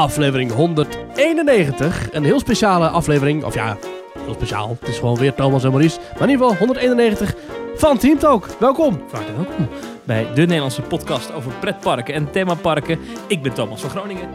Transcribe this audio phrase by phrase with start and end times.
[0.00, 2.08] aflevering 191.
[2.12, 3.76] Een heel speciale aflevering, of ja,
[4.24, 4.76] heel speciaal.
[4.80, 5.98] Het is gewoon weer Thomas en Maurice.
[6.12, 7.34] Maar in ieder geval 191
[7.74, 8.46] van Team Talk.
[8.58, 9.02] Welkom.
[9.06, 9.68] Van harte welkom
[10.04, 12.98] bij de Nederlandse podcast over pretparken en themaparken.
[13.26, 14.28] Ik ben Thomas van Groningen.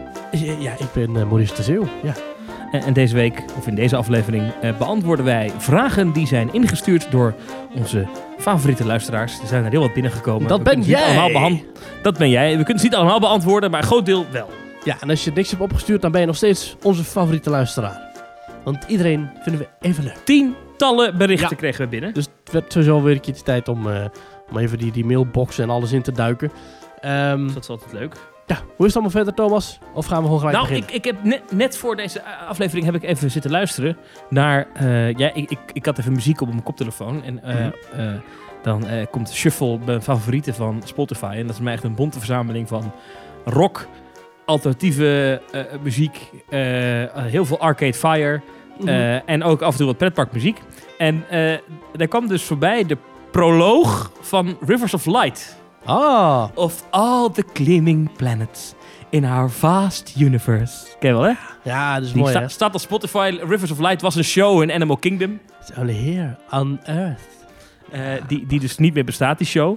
[0.58, 1.86] Ja, ik ben eh, Maurice de Zeeuw.
[2.02, 2.12] Ja.
[2.70, 7.10] En, en deze week, of in deze aflevering, eh, beantwoorden wij vragen die zijn ingestuurd
[7.10, 7.34] door
[7.74, 8.06] onze
[8.38, 9.40] favoriete luisteraars.
[9.40, 10.48] Er zijn er heel wat binnengekomen.
[10.48, 11.18] Dat ben jij.
[11.18, 11.50] allemaal
[12.02, 12.56] Dat ben jij.
[12.56, 14.48] We kunnen ze niet allemaal beantwoorden, maar een groot deel wel.
[14.86, 18.00] Ja, en als je niks hebt opgestuurd, dan ben je nog steeds onze favoriete luisteraar.
[18.64, 20.16] Want iedereen vinden we even leuk.
[20.24, 21.56] Tientallen berichten Ja.
[21.56, 22.14] kregen we binnen.
[22.14, 24.04] Dus het werd sowieso weer een keertje tijd om, eh,
[24.50, 26.52] om even die, die mailbox en alles in te duiken.
[27.00, 28.14] Ehm, Dus dat is altijd leuk.
[28.46, 29.78] ja, hoe is het allemaal verder, Thomas?
[29.94, 30.90] Of gaan we gewoon gelijk Nou, beginnen?
[30.90, 33.96] ik, ik heb net, net voor deze aflevering heb ik even zitten luisteren
[34.30, 34.66] naar...
[34.74, 37.22] eh, ja, ik, ik, ik had even muziek op mijn koptelefoon.
[37.24, 37.54] En eh,
[37.96, 38.16] Mhm.
[38.62, 41.34] dan komt Shuffle, mijn favorieten van Spotify.
[41.36, 42.92] En dat is mij echt een bonte verzameling van
[43.44, 43.86] rock,
[44.46, 46.58] alternatieve eh, muziek, eh,
[47.14, 48.40] heel veel Arcade Fire...
[48.78, 48.88] Mhm.
[48.88, 50.58] eh, en ook af en toe wat pretparkmuziek.
[50.98, 51.24] En
[51.92, 52.96] daar kwam dus voorbij de
[53.30, 55.56] proloog van Rivers of Light.
[55.84, 58.74] ah, Of all the gleaming planets
[59.10, 60.86] in our vast universe.
[60.98, 61.32] Ken je wel, hè?
[61.62, 62.48] ja, dat is Die mooi, sta- hè?
[62.48, 63.38] staat op Spotify.
[63.48, 65.40] Rivers of Light was een show in Animal Kingdom.
[65.60, 67.20] It's only here on Earth.
[68.28, 69.76] die, die dus niet meer bestaat, die show.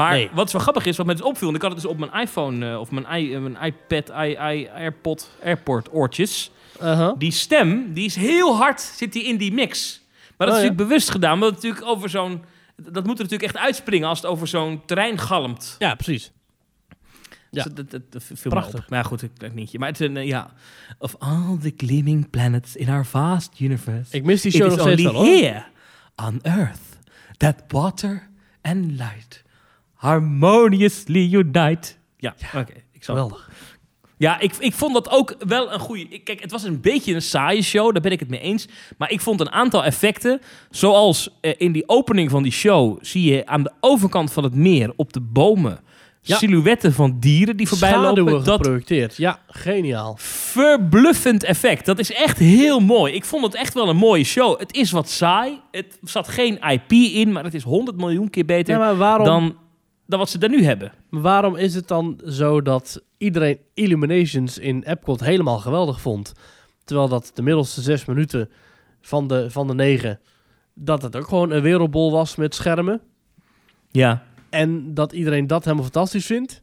[0.00, 0.30] Maar Nee.
[0.32, 1.48] wat zo grappig is, wat mij dus opviel...
[1.48, 4.08] en ik had het dus op mijn iPhone eh, of mijn, i, eh, mijn iPad,
[4.08, 6.50] i, i, AirPod, AirPort oortjes.
[6.82, 7.12] Uh-huh.
[7.18, 10.00] Die stem, die is heel hard, zit die in die mix.
[10.36, 10.68] Maar dat Oh, is ja.
[10.68, 11.40] natuurlijk bewust gedaan.
[11.42, 12.42] het natuurlijk over zo'n...
[12.76, 15.76] Dat moet er natuurlijk echt uitspringen als het over zo'n terrein galmt.
[15.78, 16.32] Ja, precies.
[17.50, 17.62] Ja.
[17.62, 18.88] Dus dat, dat, dat viel Prachtig.
[18.88, 19.78] Maar ja, goed, ik weet niet.
[19.78, 20.50] Maar het is een, eh, ja...
[20.98, 24.16] Of all the gleaming planets in our vast universe...
[24.16, 25.64] Ik mis die show nog steeds wel, here
[26.16, 26.80] on earth
[27.36, 28.28] that water
[28.62, 29.42] and light
[30.00, 31.92] harmoniously unite.
[32.16, 32.72] Ja, oké.
[32.92, 33.14] ik zal.
[33.14, 33.50] Geweldig.
[34.16, 36.18] Ja, ik, ik vond dat ook wel een goede.
[36.18, 38.66] Kijk, het was een beetje een saaie show, daar ben ik het mee eens.
[38.98, 43.32] Maar ik vond een aantal effecten, zoals eh, in die opening van die show, zie
[43.32, 45.78] je aan de overkant van het meer op de bomen
[46.22, 46.36] Ja.
[46.36, 48.46] silhouetten van dieren die voorbij Schaduwen lopen.
[48.46, 49.16] Dat geprojecteerd.
[49.16, 50.16] Ja, geniaal.
[50.18, 51.86] verbluffend effect.
[51.86, 53.12] Dat is echt heel mooi.
[53.14, 54.58] Ik vond het echt wel een mooie show.
[54.58, 55.60] Het is wat saai.
[55.70, 59.24] Het zat geen IP in, maar het is 100 miljoen keer beter Ja, maar waarom,
[59.26, 59.56] dan,
[60.10, 60.92] dan wat ze daar nu hebben.
[61.10, 66.32] waarom is het dan zo dat iedereen Illuminations in Epcot helemaal geweldig vond?
[66.84, 68.50] Terwijl dat de middelste zes minuten
[69.00, 70.20] van de, van de negen,
[70.74, 73.00] dat het ook gewoon een wereldbol was met schermen.
[73.90, 74.22] Ja.
[74.50, 76.62] En dat iedereen dat helemaal fantastisch vindt.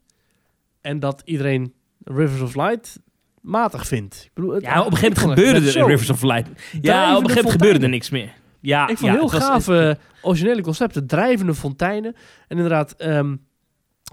[0.81, 2.99] En dat iedereen Rivers of Light
[3.41, 4.23] matig vindt.
[4.25, 5.85] Ik bedoel, Ja, op een gegeven moment gebeurde er.
[5.87, 6.49] Rivers of Light.
[6.81, 8.33] Ja, op een gegeven moment gebeurde er niks meer.
[8.59, 11.07] Ja, Ik vond ja, heel gave originele concepten.
[11.07, 12.15] Drijvende fonteinen.
[12.47, 13.35] En inderdaad ehm,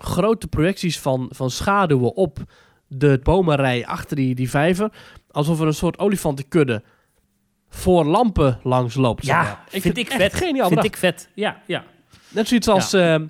[0.01, 2.39] grote projecties van, van schaduwen op
[2.87, 4.93] de bomenrij achter die, die vijver.
[5.31, 6.83] Alsof er een soort olifantenkudde
[7.69, 9.27] voor lampen langs loopt.
[9.27, 9.65] Ja, maar.
[9.69, 10.35] vind ik vet.
[10.35, 11.29] Geniaal Vind ik vet.
[11.35, 11.85] Ja, ja.
[12.29, 13.27] Net zoiets als ehm,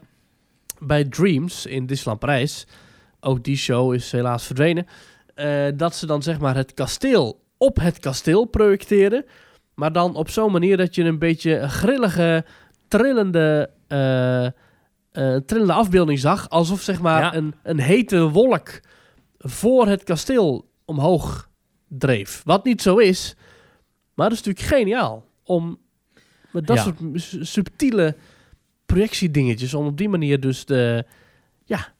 [0.79, 2.67] bij Dreams in Disneyland Parijs.
[3.21, 4.87] Ook die show is helaas verdwenen.
[5.35, 9.25] eh, dat ze dan zeg maar het kasteel op het kasteel projecteren.
[9.75, 12.45] Maar dan op zo'n manier dat je een beetje een grillige,
[12.89, 14.53] trillende, eh, eh,
[15.47, 16.49] trillende afbeelding zag.
[16.51, 17.35] Alsof zeg maar Ja.
[17.35, 18.81] een, een hete wolk
[19.39, 21.49] voor het kasteel omhoog
[21.89, 22.43] dreef.
[22.45, 23.35] Wat niet zo is.
[24.15, 25.25] Maar dat is natuurlijk geniaal.
[25.45, 25.79] Om
[26.51, 26.83] met dat Ja.
[26.83, 28.17] soort su- subtiele
[28.87, 29.75] projectiedingetjes.
[29.75, 31.05] Om op die manier dus de
[31.65, 31.93] ja,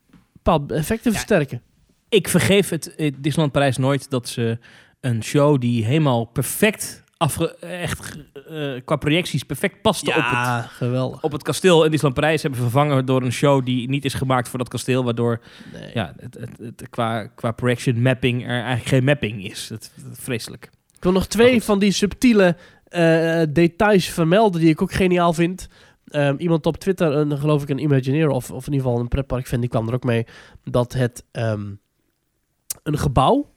[0.67, 1.11] effecten te Ja.
[1.15, 1.61] versterken.
[2.09, 4.57] Ik vergeef het eh, Disneyland Parijs nooit dat ze
[5.01, 7.55] een show die helemaal perfect afge...
[7.59, 8.17] echt
[8.49, 11.23] eh, qua projecties perfect paste op het geweldig.
[11.23, 14.49] op het kasteel in Disneyland Parijs hebben vervangen door een show die niet is gemaakt
[14.49, 15.41] voor dat kasteel, waardoor
[15.73, 15.91] Nee.
[15.93, 19.67] ja, het, het, het- qua, qua projection mapping er eigenlijk geen mapping is.
[19.67, 20.69] Dat, vreselijk.
[20.95, 22.55] Ik wil nog twee van die subtiele
[22.85, 25.67] eh, details vermelden die ik ook geniaal vind.
[26.05, 29.07] Ehm, iemand op Twitter, een, geloof ik een Imagineer of, of in ieder geval een
[29.07, 30.25] pretpark fan, die kwam er ook mee.
[30.63, 31.71] Dat het ehm,
[32.83, 33.53] een gebouw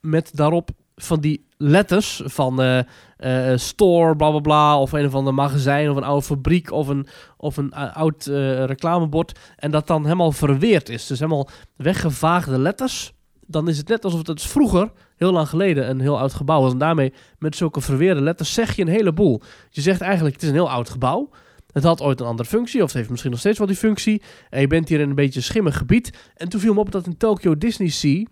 [0.00, 2.78] met daarop van die letters van eh,
[3.16, 6.88] eh, store, bla bla bla, of een of ander magazijn of een oude fabriek of
[6.88, 7.06] een,
[7.36, 8.24] of een eh, oud
[8.66, 9.38] reclamebord.
[9.56, 11.06] En dat dan helemaal verweerd is.
[11.06, 13.12] Dus helemaal weggevaagde letters.
[13.46, 16.72] Dan is het net alsof het vroeger, heel lang geleden, een heel oud gebouw was.
[16.72, 19.42] En daarmee, met zulke verweerde letters, zeg je een heleboel.
[19.70, 21.30] Je zegt eigenlijk, het is een heel oud gebouw.
[21.72, 24.22] Het had ooit een andere functie, of het heeft misschien nog steeds wel die functie.
[24.50, 26.18] En je bent hier in een beetje schimmig gebied.
[26.34, 28.24] En toen viel me op dat in Tokyo Disney Sea...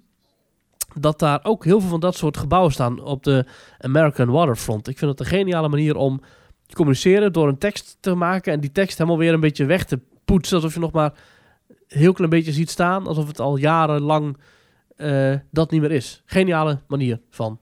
[1.00, 3.46] dat daar ook heel veel van dat soort gebouwen staan op de
[3.78, 4.88] American Waterfront.
[4.88, 6.20] Ik vind het een geniale manier om
[6.66, 8.52] te communiceren door een tekst te maken...
[8.52, 10.56] en die tekst helemaal weer een beetje weg te poetsen...
[10.56, 11.12] alsof je nog maar
[11.68, 13.06] een heel klein beetje ziet staan.
[13.06, 14.36] Alsof het al jarenlang
[14.96, 16.22] eh, dat niet meer is.
[16.26, 17.58] Geniale manier van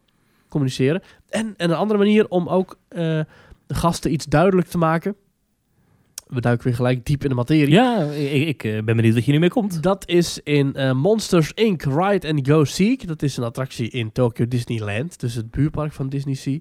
[0.48, 1.02] communiceren.
[1.28, 2.98] En, en een andere manier om ook eh,
[3.66, 5.16] de gasten iets duidelijk te maken.
[6.30, 7.70] We duiken weer gelijk diep in de materie.
[7.70, 9.82] Ja, ik, ik eh, ben benieuwd wat je nu mee komt.
[9.82, 11.82] Dat is in eh, Monsters Inc.
[11.82, 13.06] Ride and Go Seek.
[13.06, 15.20] Dat is een attractie in Tokyo Disneyland.
[15.20, 16.58] Dus het buurpark van Disney Sea.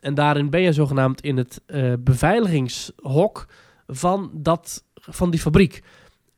[0.00, 3.48] En daarin ben je zogenaamd in het eh, beveiligingshok
[3.86, 5.82] van, dat, van die fabriek.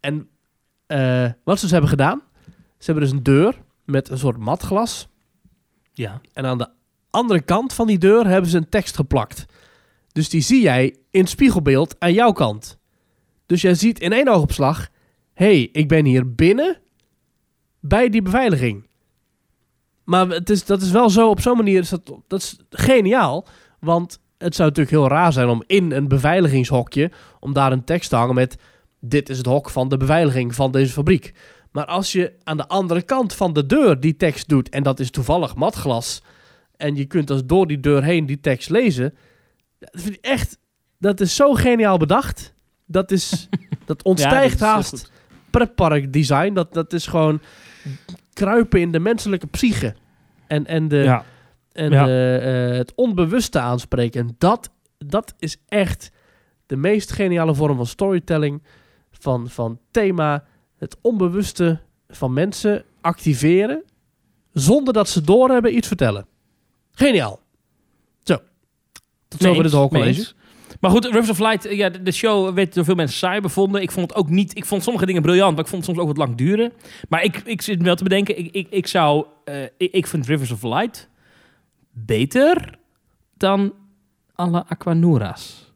[0.01, 0.29] En
[1.45, 2.23] wat ze dus hebben gedaan...
[2.79, 5.09] Ze hebben dus een deur met een soort matglas.
[5.93, 6.21] Ja.
[6.33, 6.69] En aan de
[7.11, 9.45] andere kant van die deur hebben ze een tekst geplakt.
[10.13, 12.79] Dus die zie jij in spiegelbeeld aan jouw kant.
[13.47, 14.89] Dus jij ziet in één oogopslag...
[15.35, 16.79] hey, ik ben hier binnen
[17.81, 18.87] bij die beveiliging.
[20.05, 23.47] Maar het is, dat is wel zo, op zo'n manier is dat, dat is geniaal.
[23.81, 27.11] Want het zou natuurlijk heel raar zijn om in een beveiligingshokje...
[27.41, 28.57] om daar een tekst te hangen met...
[29.01, 31.35] dit is het hok van de beveiliging van deze fabriek.
[31.73, 34.69] Maar als je aan de andere kant van de deur die tekst doet...
[34.69, 36.23] en dat is toevallig matglas...
[36.77, 39.15] en je kunt dus door die deur heen die tekst lezen...
[39.79, 40.59] dat vind ik echt...
[40.99, 42.55] dat is zo geniaal bedacht.
[42.87, 43.49] Dat, is,
[43.87, 45.11] dat ontstijgt Ja, dat is haast
[45.51, 46.53] pretpark design.
[46.53, 47.41] Dat, dat is gewoon
[48.33, 49.95] kruipen in de menselijke psyche.
[50.47, 51.25] En, en, de, Ja.
[51.73, 52.05] en Ja.
[52.05, 52.39] de,
[52.71, 54.21] eh, het onbewuste aanspreken.
[54.21, 56.11] En dat, dat is echt
[56.67, 58.63] de meest geniale vorm van storytelling.
[59.11, 60.45] Van, van thema.
[60.79, 63.83] Het onbewuste van mensen activeren.
[64.53, 66.27] Zonder dat ze doorhebben iets vertellen.
[66.93, 67.41] Geniaal.
[69.29, 70.07] Tot zover college.
[70.07, 70.35] eens.
[70.81, 73.83] Maar goed, Rivers of Light, ja, de, de show werd door veel mensen saai bevonden.
[73.83, 74.57] Ik vond het ook niet...
[74.57, 76.73] Ik vond sommige dingen briljant, maar ik vond het soms ook wat lang duren.
[77.09, 79.27] Maar ik, ik zit me wel te bedenken, ik, ik, ik zou...
[79.45, 81.09] eh, ik, ik vind Rivers of Light
[81.91, 82.79] beter
[83.37, 83.73] dan
[84.35, 85.73] alle Aquanuras.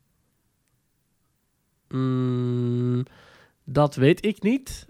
[1.88, 3.02] Mm,
[3.64, 4.86] dat weet ik niet.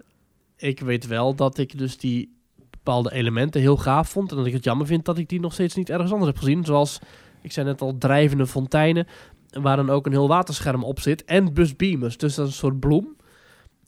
[0.57, 2.37] Ik weet wel dat ik dus die
[2.69, 4.31] bepaalde elementen heel gaaf vond.
[4.31, 6.39] En dat ik het jammer vind dat ik die nog steeds niet ergens anders heb
[6.39, 6.65] gezien.
[6.65, 6.99] Zoals,
[7.43, 9.07] ik zei net al, drijvende fonteinen.
[9.49, 11.25] Waar dan ook een heel waterscherm op zit.
[11.25, 12.17] En busbeamers.
[12.17, 13.15] Dus dat is een soort bloem.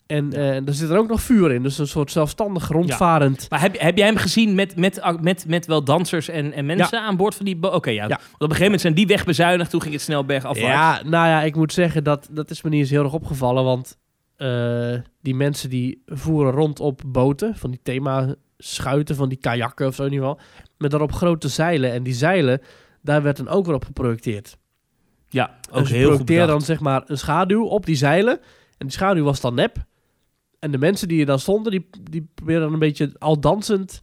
[0.07, 1.63] En eh, er zit er ook nog vuur in.
[1.63, 3.49] Dus een soort zelfstandig rondvarend.
[3.49, 7.01] Maar heb, heb jij hem gezien met, met, met, met wel dansers en, en mensen
[7.01, 7.71] aan boord van die...
[7.71, 8.03] Oké, ja.
[8.03, 8.07] Ja.
[8.07, 9.69] Want op een gegeven moment zijn die wegbezuinigd.
[9.69, 11.01] Toen ging het snel bergafwaarts.
[11.01, 13.63] Ja, nou ja, ik moet zeggen dat dat is me niet eens heel erg opgevallen.
[13.63, 13.97] Want
[14.35, 19.87] eh, die mensen die voeren rond op boten, van die thema schuiten, van die kajakken
[19.87, 20.43] of zo in ieder geval.
[20.77, 21.91] Met daarop grote zeilen.
[21.91, 22.61] En die zeilen,
[23.05, 24.57] daar werd dan ook weer op geprojecteerd.
[25.29, 28.39] Ja, ook heel goed dan zeg maar een schaduw op die zeilen.
[28.77, 29.77] En die schaduw was dan nep.
[30.59, 34.01] En de mensen die er dan stonden, die, die probeerden dan een beetje al dansend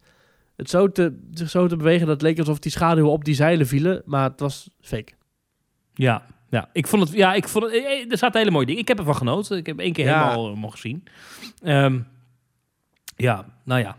[0.57, 2.07] het zo te, zich zo te bewegen.
[2.07, 4.03] Dat het leek alsof die schaduwen op die zeilen vielen.
[4.05, 5.13] Maar het was fake.
[5.95, 7.13] Ja, ja, ik vond het.
[7.13, 7.73] Ja, ik vond het.
[7.75, 8.81] eh, Er zaten hele mooie dingen.
[8.81, 9.57] Ik heb ervan genoten.
[9.57, 10.23] Ik heb één keer Ja.
[10.29, 11.05] helemaal eh, mogen zien.
[11.63, 12.01] Ehm,
[13.17, 13.97] ja, nou ja.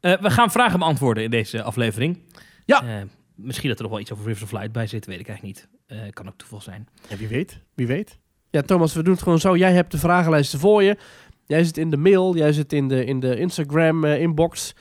[0.00, 2.18] Eh, we gaan vragen beantwoorden in deze aflevering.
[2.64, 2.82] Ja.
[2.82, 3.02] Eh,
[3.38, 5.56] misschien dat er nog wel iets over Rivers of Light bij zit, weet ik eigenlijk
[5.58, 5.68] niet.
[5.86, 6.88] Eh, kan ook toeval zijn.
[7.08, 7.58] Ja, wie weet.
[7.74, 8.18] Wie weet.
[8.50, 9.56] Ja, Thomas, we doen het gewoon zo.
[9.56, 10.96] Jij hebt de vragenlijsten voor je.
[11.46, 12.36] Jij zit in de mail.
[12.36, 14.74] Jij zit in de, in de Instagram-inbox.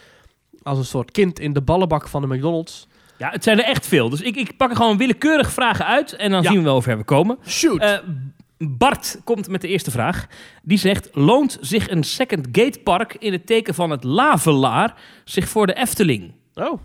[0.63, 2.88] als een soort kind in de ballenbak van de McDonald's.
[3.18, 4.09] Ja, het zijn er echt veel.
[4.09, 6.50] Dus ik, ik pak er gewoon willekeurig vragen uit en dan Ja.
[6.50, 7.38] zien we wel ver we komen.
[7.48, 7.81] Shoot!
[7.81, 7.98] Eh,
[8.57, 10.27] Bart komt met de eerste vraag.
[10.64, 15.49] Die zegt: Loont zich een second gate park in het teken van het Lavelaar zich
[15.49, 16.33] voor de Efteling?
[16.54, 16.81] oh.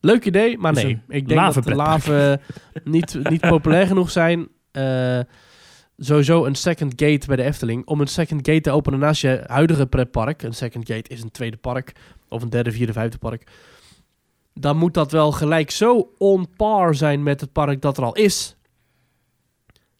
[0.00, 1.02] Leuk idee, maar nee.
[1.08, 2.40] Ik denk dat de laven
[2.84, 4.48] niet, niet populair genoeg zijn.
[4.70, 5.20] Eh,
[5.98, 7.86] sowieso een second gate bij de Efteling.
[7.86, 10.42] Om een second gate te openen naast je huidige pretpark.
[10.42, 11.92] Een second gate is een tweede park.
[12.28, 13.50] Of een derde, vierde, vijfde park.
[14.54, 18.14] Dan moet dat wel gelijk zo on par zijn met het park dat er al
[18.14, 18.56] is.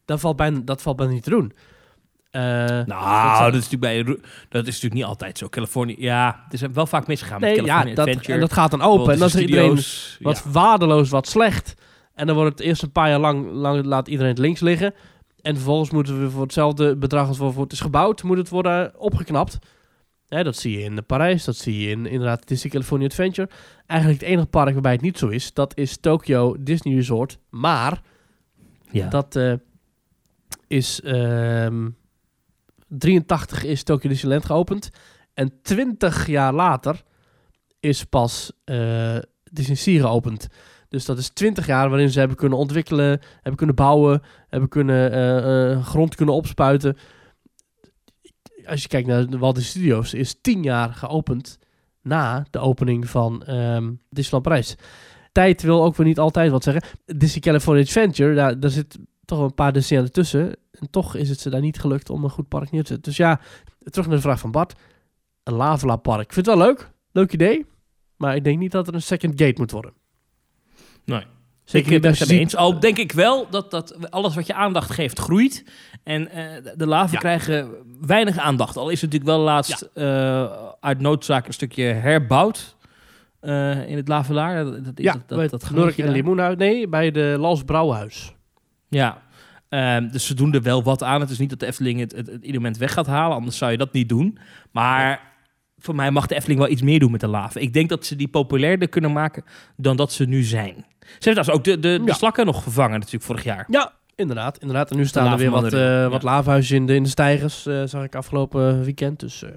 [0.04, 1.52] Dat valt bijna, dat valt bijna niet te doen.
[2.30, 2.40] Eh,
[2.86, 4.18] Nou, dat is, bij, dat
[4.66, 5.48] is natuurlijk niet altijd zo.
[5.48, 8.34] Californië, ja, het is wel vaak misgegaan met nee, ja, California dat, Adventure.
[8.34, 9.12] en dat gaat dan open.
[9.12, 9.78] En dan is iedereen
[10.20, 10.50] wat ja.
[10.50, 11.74] waardeloos, wat slecht.
[12.14, 14.94] En dan wordt het eerst een paar jaar lang, lang laat iedereen het links liggen.
[15.42, 19.00] En vervolgens moeten we voor hetzelfde bedrag als waarvoor het is gebouwd, moet het worden
[19.00, 19.58] opgeknapt.
[20.28, 23.48] Dat zie je in Parijs, dat zie je in inderdaad Disney California Adventure.
[23.86, 27.38] Eigenlijk het enige park waarbij het niet zo is, dat is Tokyo Disney Resort.
[27.48, 28.00] Maar
[28.90, 29.08] Ja.
[29.08, 29.52] dat eh,
[30.66, 31.00] is...
[31.00, 31.86] ehm
[32.98, 34.90] 83 is Tokyo Disneyland geopend.
[35.34, 37.02] En 20 jaar later
[37.80, 39.18] is pas eh
[39.52, 40.48] Disney Sea geopend.
[40.88, 45.12] Dus dat is 20 jaar waarin ze hebben kunnen ontwikkelen, hebben kunnen bouwen, hebben kunnen
[45.12, 46.96] eh, eh, grond kunnen opspuiten.
[48.66, 51.58] Als je kijkt naar de Walt Disney Studios, is 10 jaar geopend
[52.02, 54.76] na de opening van ehm Disneyland Parijs.
[55.32, 56.82] Tijd wil ook weer niet altijd wat zeggen.
[57.04, 58.98] Disney California Adventure, daar zit
[59.30, 60.56] toch een paar decennia tussen.
[60.70, 63.02] En toch is het ze daar niet gelukt om een goed park neer te zetten.
[63.08, 63.40] Dus ja,
[63.84, 64.72] terug naar de vraag van Bart.
[65.42, 66.22] Een Lavela park.
[66.22, 66.90] Ik vind het wel leuk.
[67.12, 67.66] Leuk idee.
[68.16, 69.92] Maar ik denk niet dat er een second gate moet worden.
[71.04, 71.24] Nee.
[71.64, 72.56] Zeker ik niet ben het eens.
[72.56, 75.64] Al denk ik wel dat, dat alles wat je aandacht geeft groeit.
[76.02, 77.18] En eh, de- laven Ja.
[77.18, 77.70] krijgen
[78.00, 78.76] weinig aandacht.
[78.76, 82.76] Al is het natuurlijk wel laatst eh, uit noodzaak een stukje herbouwd.
[83.40, 84.64] eh, in het Lavelaar.
[84.64, 86.16] Dat, dat, Ja, dat, dat, het Nurk gemeentje en daar.
[86.16, 86.56] Limoenhuis.
[86.56, 88.34] Nee, bij de Lals Brouwhuis.
[88.90, 89.22] Ja,
[89.70, 91.20] Ehm, dus ze doen er wel wat aan.
[91.20, 93.58] Het is niet dat de Efteling het, het, het ieder moment weg gaat halen, anders
[93.58, 94.38] zou je dat niet doen.
[94.70, 95.32] Maar
[95.78, 97.62] voor mij mag de Efteling wel iets meer doen met de laven.
[97.62, 99.44] Ik denk dat ze die populairder kunnen maken
[99.76, 100.74] dan dat ze nu zijn.
[100.74, 102.12] Ze hebben trouwens ook de, de, de Ja.
[102.14, 103.66] slakken nog vervangen natuurlijk vorig jaar.
[103.68, 104.58] Ja, inderdaad.
[104.58, 104.90] inderdaad.
[104.90, 106.28] En nu staan er weer wat, eh wat ja.
[106.28, 109.20] lavenhuizen in de, in de stijgers, eh, zag ik afgelopen weekend.
[109.20, 109.50] Dus eh,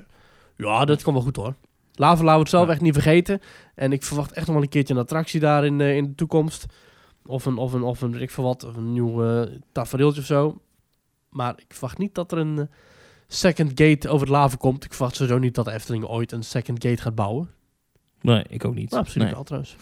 [0.57, 1.55] ja, dat komt wel goed hoor.
[1.95, 3.41] Laven laten we het zelf echt niet vergeten.
[3.75, 6.65] En ik verwacht echt nog wel een keertje een attractie daar in, in de toekomst.
[7.25, 10.21] Of een, of een, of een, weet ik veel wat, of een nieuw eh tafereeltje
[10.21, 10.61] of zo.
[11.29, 12.65] Maar ik verwacht niet dat er een eh,
[13.27, 14.83] second gate over het laven komt.
[14.83, 17.49] Ik verwacht sowieso niet dat de Efteling ooit een second gate gaat bouwen.
[18.21, 18.91] Nee, ik ook niet.
[18.91, 19.35] Maar absoluut Nee.
[19.35, 19.75] wel trouwens.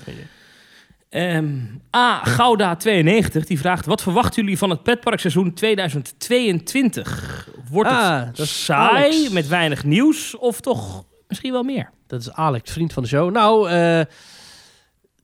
[1.10, 1.60] Ehm,
[1.96, 2.24] A.
[2.26, 7.48] Gouda92 die vraagt: Wat verwachten jullie van het pretparkseizoen 2022?
[7.70, 9.30] Wordt Ah, het is saai Alex.
[9.30, 11.90] met weinig nieuws of toch misschien wel meer?
[12.08, 13.32] Dat is Alex, vriend van de show.
[13.32, 13.70] Nou,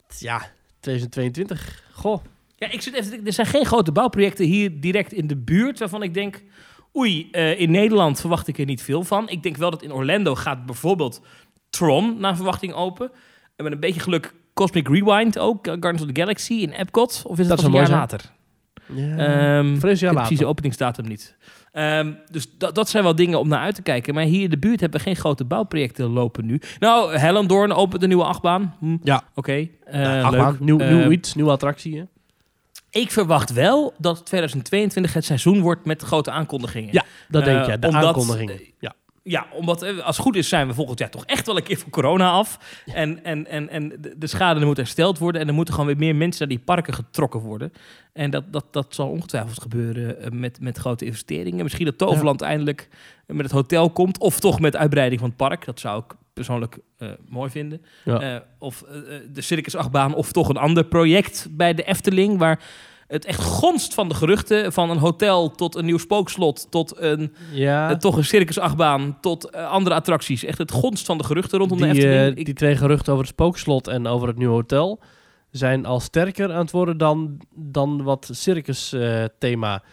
[0.07, 0.45] t- ja,
[0.91, 1.83] 2022.
[1.93, 2.23] Goh.
[2.55, 3.25] Ja, ik zit even.
[3.25, 6.43] Er zijn geen grote bouwprojecten hier direct in de buurt waarvan ik denk.
[6.95, 9.29] Oei, eh, in Nederland verwacht ik er niet veel van.
[9.29, 11.21] Ik denk wel dat in Orlando gaat bijvoorbeeld
[11.69, 13.11] Tron naar verwachting open.
[13.55, 15.67] En met een beetje geluk Cosmic Rewind ook.
[15.67, 17.23] eh, Guardians of the Galaxy in Epcot.
[17.27, 18.21] Of is Dat een mooi jaar later?
[18.93, 19.17] Ja.
[19.17, 20.45] Ehm, ik jaar heb precies de later.
[20.47, 21.35] openingsdatum niet.
[21.77, 24.13] Ehm, dus dat, dat zijn wel dingen om naar uit te kijken.
[24.13, 26.61] Maar hier in de buurt hebben we geen grote bouwprojecten lopen nu.
[26.79, 28.75] Nou, Hellendoorn opent een nieuwe achtbaan.
[28.79, 29.23] Hm, Ja.
[29.35, 29.51] Oké.
[29.53, 29.67] eh,
[30.01, 30.23] leuk.
[30.23, 31.97] achtbaan, nieuw, Eh, iets, nieuwe attractie.
[31.97, 32.03] Hè?
[32.89, 36.93] ik verwacht wel dat 2022 het seizoen wordt met grote aankondigingen.
[36.93, 38.53] Ja, Dat Eh, denk je, de omdat, aankondigingen.
[38.59, 38.93] eh, Ja.
[39.27, 41.63] Ja, omdat eh, als het goed is zijn we volgend jaar toch echt wel een
[41.63, 42.59] keer van corona af.
[42.85, 45.41] En, en, en, en de- de schade moet hersteld worden.
[45.41, 47.73] En er moeten gewoon weer meer mensen naar die parken getrokken worden.
[48.13, 51.63] En dat, dat, dat zal ongetwijfeld gebeuren eh, met, met grote investeringen.
[51.63, 52.89] Misschien dat Toverland eindelijk
[53.25, 54.17] met het hotel komt.
[54.19, 55.65] Of toch met uitbreiding van het park.
[55.65, 57.81] Dat zou ik persoonlijk eh, mooi vinden.
[58.05, 58.43] Ja.
[58.59, 58.83] Of
[59.33, 60.13] de circusachtbaan.
[60.13, 62.37] Of toch een ander project bij de Efteling.
[62.37, 62.59] Waar
[63.07, 64.73] het echt gonst van de geruchten.
[64.73, 66.67] Van een hotel tot een nieuw spookslot.
[66.69, 67.89] Tot een ja.
[67.89, 70.43] eh, toch een circusachtbaan tot eh, andere attracties.
[70.43, 72.21] Echt het gonst van de geruchten rondom die, de Efteling.
[72.21, 74.99] eh, Ik- die twee geruchten over het spookslot en over het nieuwe hotel
[75.51, 78.95] zijn al sterker aan het worden dan, dan wat circus
[79.39, 79.83] thema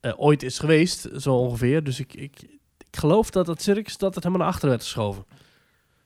[0.00, 1.84] eh, ooit is geweest, zo ongeveer.
[1.84, 2.42] Dus ik, ik,
[2.90, 5.24] ik geloof dat het circus dat het helemaal naar achteren werd geschoven.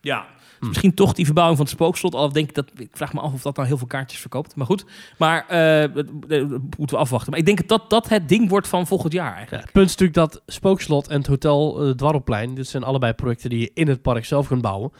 [0.02, 0.26] Ja,
[0.60, 0.68] Hm.
[0.68, 2.14] misschien toch die verbouwing van het spookslot.
[2.14, 4.54] Al denk ik dat ik vraag me af of dat nou heel veel kaartjes verkoopt.
[4.56, 4.84] Maar goed,
[5.18, 7.30] maar eh, dat, dat moeten we afwachten.
[7.30, 9.64] Maar ik denk dat dat het ding wordt van volgend jaar Ja, eigenlijk.
[9.64, 13.50] het punt is natuurlijk dat spookslot en het hotel uh, Dwarrelplein, dit zijn allebei projecten
[13.50, 14.92] die je in het park zelf kunt bouwen.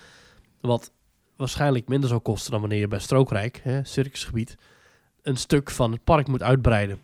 [0.61, 0.93] Wat
[1.37, 4.57] waarschijnlijk minder zou kosten dan wanneer je bij Strookrijk, hè, circusgebied,
[5.23, 6.99] een stuk van het park moet uitbreiden.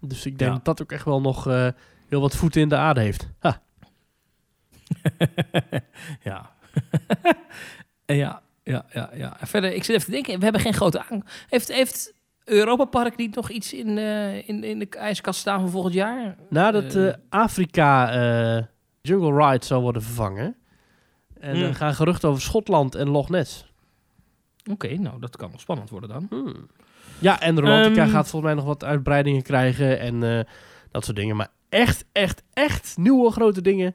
[0.00, 0.56] Dus ik denk Ja.
[0.56, 1.68] dat dat ook echt wel nog eh,
[2.08, 3.28] heel wat voeten in de aarde heeft.
[3.38, 3.62] Ha.
[6.22, 6.50] ja.
[8.06, 9.36] Ja, ja, ja, ja.
[9.42, 11.22] Verder, ik zit even te denken, we hebben geen grote aan.
[11.48, 15.70] Heeft, heeft Europa Park niet nog iets in, eh, in, in de ijskast staan voor
[15.70, 16.36] volgend jaar?
[16.48, 17.08] Nadat Eh.
[17.08, 18.12] eh, Afrika
[18.58, 18.64] eh,
[19.00, 20.56] Jungle Ride zou worden vervangen.
[21.40, 21.64] En Hmm.
[21.64, 23.66] er gaan geruchten over Schotland en Loch Ness.
[24.70, 26.26] Oké, nou dat kan nog spannend worden dan.
[26.30, 26.66] Hmm.
[27.18, 28.10] Ja, en Rolantica Ehm.
[28.10, 30.44] gaat volgens mij nog wat uitbreidingen krijgen en eh,
[30.90, 31.36] dat soort dingen.
[31.36, 33.94] Maar echt, echt, echt nieuwe grote dingen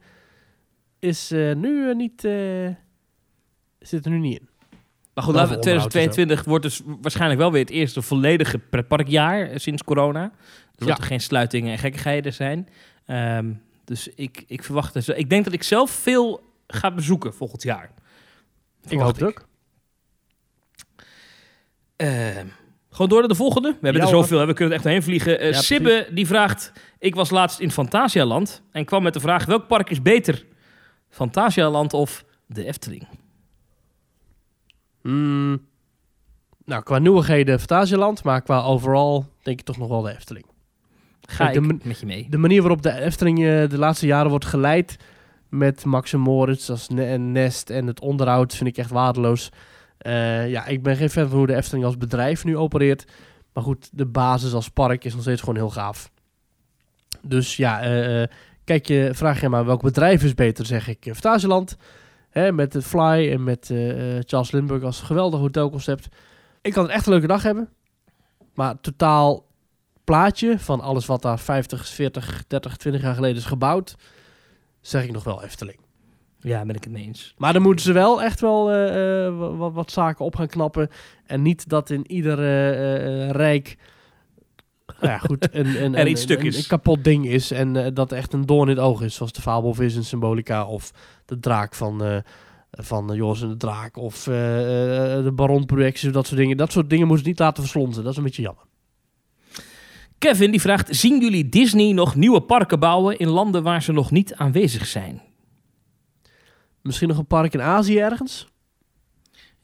[1.06, 2.24] is eh, nu eh, niet...
[2.24, 2.68] eh
[3.80, 4.48] zit er nu niet in.
[5.14, 8.02] Maar goed, Behalve laten we- onderhoud en 2022 wordt dus waarschijnlijk wel weer het eerste
[8.02, 10.32] volledige pretparkjaar sinds corona.
[10.76, 12.70] Dus dat er geen sluitingen en gekkigheden zijn.
[13.06, 13.52] Ehm,
[13.86, 14.94] dus ik, ik verwacht...
[14.94, 17.92] Dus, ik denk dat ik zelf veel ga bezoeken volgend jaar.
[18.88, 19.46] Ik hoop het ook.
[21.96, 22.46] Ehm,
[22.90, 23.68] gewoon door naar de volgende.
[23.70, 25.46] We hebben Ja, er zoveel, hè, we kunnen er echt heen vliegen.
[25.46, 26.72] Ja, Sibbe die vraagt...
[27.00, 29.46] Ik was laatst in Fantasialand en kwam met de vraag...
[29.46, 30.46] Welk park is beter?
[31.16, 33.08] Fantasialand of de Efteling?
[35.02, 35.68] Hmm.
[36.66, 40.46] Nou, qua nieuwigheden Fantasieland, maar qua overal denk ik toch nog wel de Efteling.
[41.22, 42.28] Ga ik met je mee.
[42.30, 44.98] De manier waarop de Efteling eh, de laatste jaren wordt geleid
[45.50, 49.50] met Max en Moritz als ne- Nest en het onderhoud vind ik echt waardeloos.
[49.98, 53.06] Eh, ja, ik ben geen fan van hoe de Efteling als bedrijf nu opereert.
[53.54, 56.12] Maar goed, de basis als park is nog steeds gewoon heel gaaf.
[57.22, 58.28] Dus ja, eh,
[58.66, 61.06] kijk je, vraag je maar welk bedrijf is beter, zeg ik.
[61.06, 61.78] eh, Fantasieland,
[62.30, 66.08] hè, met het Fly en met eh, eh, Charles Lindbergh als geweldig hotelconcept.
[66.62, 67.70] Ik kan een echt een leuke dag hebben.
[68.54, 69.46] Maar totaal
[70.04, 73.96] plaatje van alles wat daar 50, 40, 30, 20 jaar geleden is gebouwd,
[74.82, 75.80] zeg ik nog wel Efteling.
[76.40, 77.34] Ja, ben ik het mee eens.
[77.38, 78.66] Maar dan moeten ze wel echt wel
[79.38, 80.90] wa- wat, wat zaken op gaan knappen.
[81.26, 82.36] En niet dat in ieder
[83.32, 83.78] rijk...
[85.00, 86.58] Nou ja, goed, een, een, een- iets stuk een- is.
[86.58, 87.52] een kapot ding is.
[87.52, 89.16] En eh, dat echt een doorn in het oog is.
[89.16, 90.66] Zoals de fabelvis in Symbolica.
[90.66, 90.92] Of
[91.26, 92.18] de draak van, eh
[92.72, 93.98] van eh, Joris en de Draak.
[93.98, 96.12] Of de baronprojecties.
[96.12, 96.58] Dat soort dingen.
[96.58, 98.04] Dat soort dingen moeten ze niet laten verslonzen.
[98.04, 98.64] Dat is een beetje jammer.
[100.18, 104.12] Kevin die vraagt: Zien jullie Disney nog nieuwe parken bouwen in landen waar ze nog
[104.12, 105.22] niet aanwezig zijn?
[106.82, 108.48] Misschien nog een park in Azië ergens?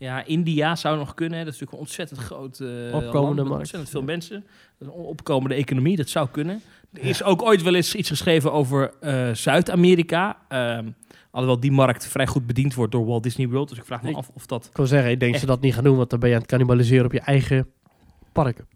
[0.02, 1.38] Ja, India zou nog kunnen.
[1.40, 1.46] hè.
[1.46, 3.58] Dat is natuurlijk een ontzettend groot eh, Opkomende markt.
[3.60, 4.46] ontzettend veel mensen.
[4.80, 6.62] Een opkomende economie, dat zou kunnen.
[6.94, 10.38] Er is ook ooit wel eens iets geschreven over eh, Zuid-Amerika.
[10.48, 10.90] Ehm,
[11.32, 13.70] alhoewel die markt vrij goed bediend wordt door Walt Disney World.
[13.70, 14.66] Dus ik vraag me Ik- af of dat...
[14.66, 15.42] Ik wil zeggen, ik denk Echt.
[15.42, 15.98] ze dat niet gaan doen.
[15.98, 17.68] Want dan ben je aan het cannibaliseren op je eigen
[18.32, 18.68] parken.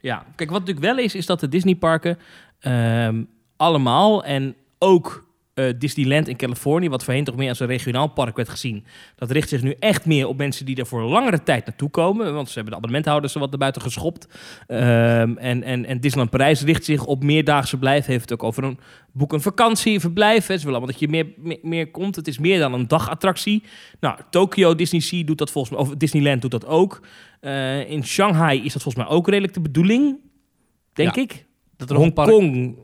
[0.00, 2.18] Ja, kijk, wat natuurlijk wel is, is dat de Disneyparken
[2.58, 3.22] ehm
[3.56, 5.26] allemaal en ook
[5.58, 8.84] eh, Disneyland in Californië, wat voorheen toch meer als een regionaal park werd gezien,
[9.16, 12.34] dat richt zich nu echt meer op mensen die er voor langere tijd naartoe komen,
[12.34, 14.28] want ze hebben de abonnementhouders er wat naar buiten geschopt.
[14.66, 18.64] Ehm, en, en, en Disneyland Parijs richt zich op meerdaagse verblijf, heeft het ook over
[18.64, 18.78] een
[19.12, 20.46] boek een vakantie, een verblijf.
[20.46, 20.58] hè.
[20.58, 22.16] Ze willen allemaal dat je meer, meer, meer komt.
[22.16, 23.62] Het is meer dan een dagattractie.
[24.00, 27.00] Nou, Tokyo Disney Sea doet dat volgens mij, of Disneyland doet dat ook.
[27.40, 30.16] Eh, in Shanghai is dat volgens mij ook redelijk de bedoeling,
[30.92, 31.22] denk Ja.
[31.22, 31.46] ik.
[31.76, 32.76] Dat er, Hongkong,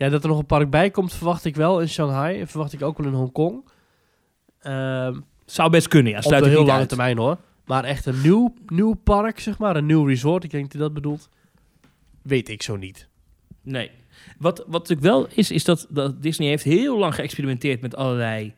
[0.00, 2.40] ja, dat er nog een park bij komt, verwacht ik wel in Shanghai.
[2.40, 3.68] En verwacht ik ook wel in Hongkong.
[4.60, 5.14] Ehm
[5.50, 6.18] zou best kunnen, ja.
[6.18, 6.88] op Sluit de het heel niet lange uit.
[6.88, 7.36] termijn hoor.
[7.64, 9.76] Maar echt een nieuw, nieuw park, zeg maar.
[9.76, 10.44] Een nieuw resort.
[10.44, 11.28] Ik denk dat hij dat bedoelt.
[12.22, 13.08] Weet ik zo niet.
[13.62, 13.90] Nee.
[14.38, 18.54] Wat, wat natuurlijk wel is, is dat, dat Disney heeft heel lang geëxperimenteerd met allerlei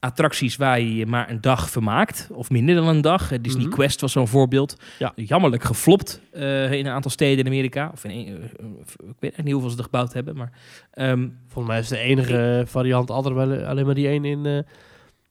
[0.00, 2.28] attracties waar je je maar een dag vermaakt.
[2.32, 3.32] Of minder dan een dag.
[3.32, 3.72] Eh, Disney Mhm.
[3.74, 4.76] Quest was zo'n voorbeeld.
[4.98, 5.12] Ja.
[5.16, 7.90] Jammerlijk geflopt eh, in een aantal steden in Amerika.
[7.92, 8.26] Of in, een-
[8.58, 10.36] eh, ik weet echt niet hoeveel ze er gebouwd hebben.
[10.36, 10.52] Maar
[10.90, 14.64] ehm, Volgens mij is de enige variant altijd wel alleen maar die één in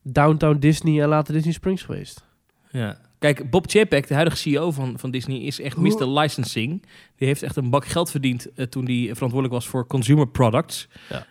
[0.03, 2.25] Downtown Disney en later Disney Springs geweest.
[2.71, 2.97] Ja.
[3.19, 6.07] Kijk, Bob Chapek, de huidige CEO van, van Disney, is echt Mr.
[6.19, 6.81] Licensing.
[7.15, 10.87] Die heeft echt een bak geld verdiend eh, toen hij verantwoordelijk was voor consumer products.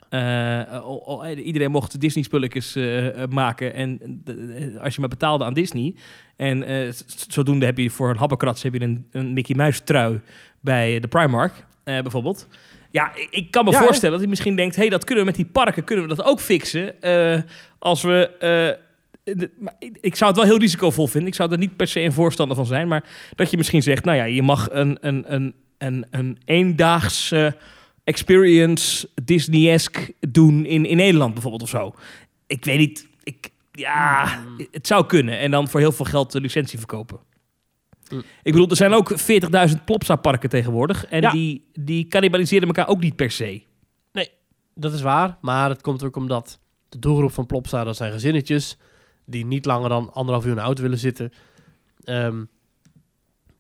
[0.09, 5.45] Eh, al- al- iedereen mocht Disney-spulletjes eh, eh, maken en eh, als je maar betaalde
[5.45, 5.95] aan Disney.
[6.37, 6.93] En eh,
[7.29, 10.21] zodoende heb je voor een happenkrats heb je een, een Mickey Mouse trui
[10.61, 11.53] bij de Primark,
[11.85, 12.49] eh, bijvoorbeeld.
[12.91, 13.85] Ja, ik, kan me Ja, hè?
[13.85, 14.77] voorstellen dat hij misschien denkt...
[14.77, 17.03] hey, dat kunnen we met die parken kunnen we dat ook fixen.
[17.03, 17.41] eh,
[17.79, 18.31] als we...
[19.27, 21.29] eh, de- maar ik- ik zou het wel heel risicovol vinden.
[21.29, 22.89] Ik zou er niet per se een voorstander van zijn.
[22.89, 27.57] Maar dat je misschien zegt, nou ja, je mag een, een, een, een, een eendaagse
[28.05, 31.95] experience Disney-esque doen in, in Nederland bijvoorbeeld of zo.
[32.47, 33.07] Ik weet niet.
[33.23, 34.39] Ik, ja,
[34.71, 35.39] het zou kunnen.
[35.39, 37.19] En dan voor heel veel geld de licentie verkopen.
[38.11, 38.19] Mm.
[38.43, 39.15] Ik bedoel, er zijn ook
[39.69, 41.07] 40.000 Plopsa-parken tegenwoordig.
[41.07, 41.31] En Ja.
[41.31, 43.63] die, die cannibaliseren elkaar ook niet per se.
[44.79, 46.59] Dat is waar, maar het komt ook omdat
[46.89, 48.77] de doelgroep van Plopsa, dat zijn gezinnetjes
[49.27, 51.33] die niet langer dan anderhalf uur in de auto willen zitten.
[52.05, 52.45] Ehm,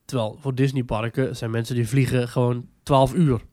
[0.04, 3.34] terwijl voor Disneyparken zijn mensen die vliegen gewoon 12 uur.
[3.36, 3.44] Ik,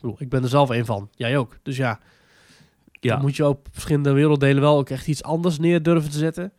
[0.00, 1.56] bedoel, ik ben er zelf een van, jij ook.
[1.62, 2.00] Dus ja,
[3.00, 3.12] Ja.
[3.12, 6.52] dan moet je op verschillende werelddelen wel ook echt iets anders neer durven te zetten.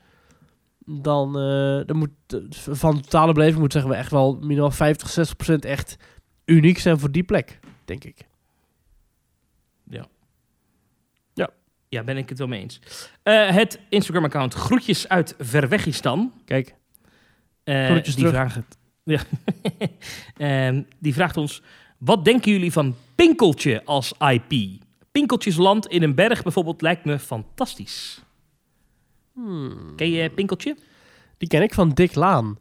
[0.85, 2.39] Dan, eh, dan moet eh,
[2.75, 5.95] van de totale beleving moet zeggen we echt wel minimaal 50, 60 procent echt
[6.45, 8.27] uniek zijn voor die plek, denk ik.
[11.93, 12.79] Ja, ben ik het wel mee eens.
[13.23, 16.33] Eh, het Instagram-account Groetjes uit Verwegistan.
[16.45, 16.75] Kijk,
[17.63, 18.39] Eh, Groetjes die, terug.
[18.39, 19.21] vraagt het, ja.
[20.67, 21.61] Ehm, die vraagt ons:
[21.97, 24.81] wat denken jullie van Pinkeltje als IP?
[25.11, 28.21] Pinkeltjesland in een berg bijvoorbeeld lijkt me fantastisch.
[29.33, 29.95] Hmm.
[29.95, 30.77] Ken je Pinkeltje?
[31.37, 32.57] Die ken ik van Dick Laan.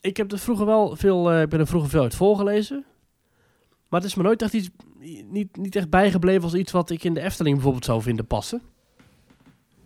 [0.00, 2.84] Ik heb er vroeger wel veel, eh, ik ben er vroeger veel uit voorgelezen.
[3.88, 4.70] Maar het is me nooit echt iets,
[5.30, 8.62] niet, niet echt bijgebleven als iets wat ik in de Efteling bijvoorbeeld zou vinden passen.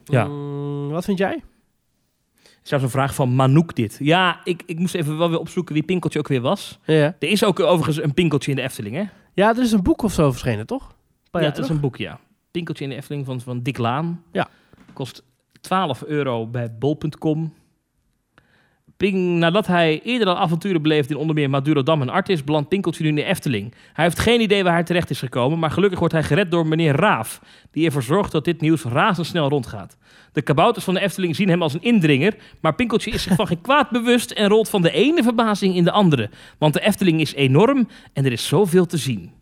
[0.04, 0.24] Ja.
[0.24, 1.42] Mm, wat vind jij?
[2.62, 3.96] Zelfs een vraag van Manouk dit.
[4.00, 6.78] Ja, ik, ik moest even wel weer opzoeken wie Pinkeltje ook weer was.
[6.84, 7.16] Ja.
[7.18, 9.04] Er is ook overigens een Pinkeltje in de Efteling, hè?
[9.34, 10.94] ja, er is een boek of zo verschenen, toch?
[11.30, 12.20] Ja, dat is een boek, ja.
[12.50, 14.22] Pinkeltje in de Efteling van, van Dick Laan.
[14.32, 14.48] Ja.
[14.92, 15.22] Kost
[15.60, 17.52] 12 euro bij bol.com.
[19.02, 23.02] Ping, nadat hij eerder al avonturen beleefde in onder meer Madurodam en Artis, belandt Pinkeltje
[23.02, 23.74] nu in de Efteling.
[23.92, 26.66] Hij heeft geen idee waar hij terecht is gekomen, maar gelukkig wordt hij gered door
[26.66, 29.96] meneer Raaf, die ervoor zorgt dat dit nieuws razendsnel rondgaat.
[30.32, 33.46] De kabouters van de Efteling zien hem als een indringer, maar Pinkeltje is zich van
[33.46, 36.30] geen kwaad bewust en rolt van de ene verbazing in de andere.
[36.58, 39.32] Want de Efteling is enorm en er is zoveel te zien.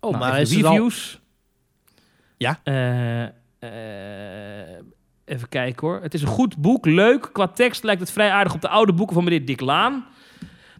[0.00, 0.72] Oh, Nou, maar het al...
[0.72, 1.20] reviews.
[2.36, 2.60] Ja.
[2.62, 4.84] Eh, eh,
[5.24, 6.00] even kijken hoor.
[6.02, 7.28] Het is een goed boek, leuk.
[7.32, 10.04] Qua tekst lijkt het vrij aardig op de oude boeken van meneer Dick Laan.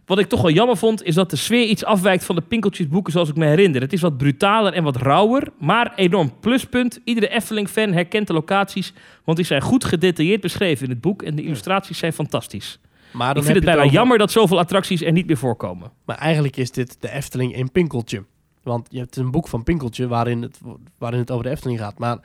[0.05, 3.11] Wat ik toch wel jammer vond, is dat de sfeer iets afwijkt van de Pinkeltjes-boeken
[3.11, 3.81] zoals ik me herinner.
[3.81, 6.99] Het is wat brutaler en wat rauwer, maar enorm pluspunt.
[7.03, 11.35] Iedere Efteling-fan herkent de locaties, want die zijn goed gedetailleerd beschreven in het boek en
[11.35, 12.79] de illustraties zijn fantastisch.
[13.11, 15.91] Maar dan ik vind het bijna over- jammer dat zoveel attracties er niet meer voorkomen.
[16.05, 18.23] Maar eigenlijk is dit de Efteling in Pinkeltje.
[18.63, 20.59] Want je hebt een boek van Pinkeltje waarin het,
[20.97, 21.99] waarin het over de Efteling gaat.
[21.99, 22.17] Maar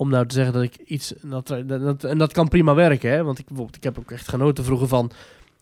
[0.00, 1.12] om nou te zeggen dat ik iets...
[1.22, 3.24] Dat, dat, en dat kan prima werken, hè.
[3.24, 5.10] Want ik, bijvoorbeeld, ik heb ook echt genoten vroeger van...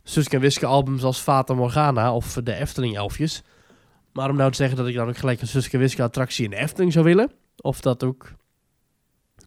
[0.02, 3.42] Suske en Wiske albums als Fata Morgana of de Efteling elfjes.
[4.12, 6.44] Maar om nou te zeggen dat ik dan ook gelijk een Suske en Wiske attractie
[6.44, 7.30] in de Efteling zou willen...
[7.56, 8.32] Of dat ook...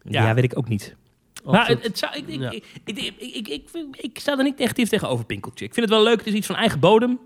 [0.02, 0.34] Ja, Ja.
[0.34, 0.96] weet ik ook niet.
[1.44, 2.50] of maar het, het zou, ik, ik, Ja.
[2.50, 5.64] ik, ik, ik, ik, ik, vind- ik sta er niet negatief tegenover Pinkeltje.
[5.64, 7.18] Ik vind het wel leuk, het is iets van eigen bodem.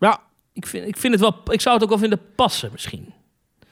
[0.00, 0.20] Ja.
[0.52, 3.12] Ik, vind, ik, vind het wel, ik zou het ook wel vinden passen misschien.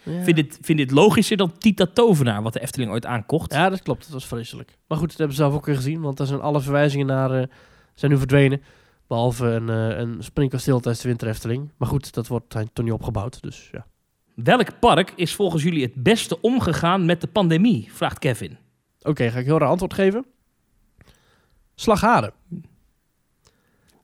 [0.03, 0.23] Ja.
[0.25, 3.53] Vind dit, vind dit logischer dan Tita Tovenaar, wat de Efteling ooit aankocht.
[3.53, 4.03] Ja, dat klopt.
[4.05, 4.79] Dat was vreselijk.
[4.87, 6.01] Maar goed, dat hebben ze zelf ook weer gezien.
[6.01, 7.31] Want daar zijn alle verwijzingen naar...
[7.31, 7.47] eh,
[7.95, 8.63] zijn nu verdwenen.
[9.07, 11.71] Behalve een, eh een springkasteel tijdens de Winter Efteling.
[11.77, 13.43] Maar goed, dat wordt toen niet opgebouwd.
[13.43, 13.87] Dus ja.
[14.35, 17.89] Welk park is volgens jullie het beste omgegaan met de pandemie?
[17.93, 18.59] Vraagt Kevin.
[19.03, 20.27] Oké, ga ik heel raar antwoord geven.
[21.75, 22.33] Slagharen.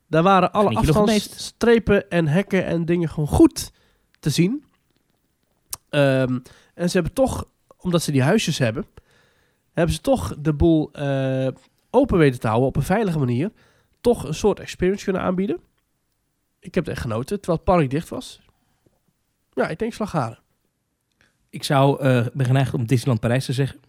[0.07, 3.73] Daar waren alle afstandsstrepen en hekken en dingen gewoon goed
[4.21, 4.64] te zien.
[5.95, 6.39] Ehm,
[6.75, 7.45] en ze hebben toch,
[7.77, 8.87] omdat ze die huisjes hebben,
[9.73, 11.49] hebben ze toch de boel eh,
[11.91, 13.51] open weten te houden op een veilige manier.
[14.01, 15.59] Toch een soort experience kunnen aanbieden.
[16.61, 18.41] Ik heb het echt genoten, terwijl het park dicht was.
[19.53, 20.39] Ja, ik denk Slagharen.
[21.51, 23.81] Ik zou eh ben geneigd om Disneyland Parijs te zeggen.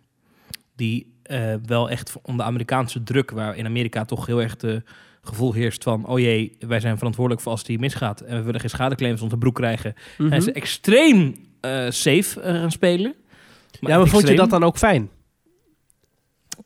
[0.75, 4.83] Die eh, wel echt om de Amerikaanse druk, waar in Amerika toch heel erg de
[5.21, 6.05] gevoel heerst van...
[6.05, 8.21] oh jee, wij zijn verantwoordelijk voor als die misgaat...
[8.21, 9.93] en we willen geen schadeclaims onder de broek krijgen.
[10.17, 10.33] Mhm.
[10.33, 11.35] En ze extreem eh,
[11.89, 13.13] safe eh, gaan spelen.
[13.91, 15.09] ja, maar vond je dat dan ook fijn?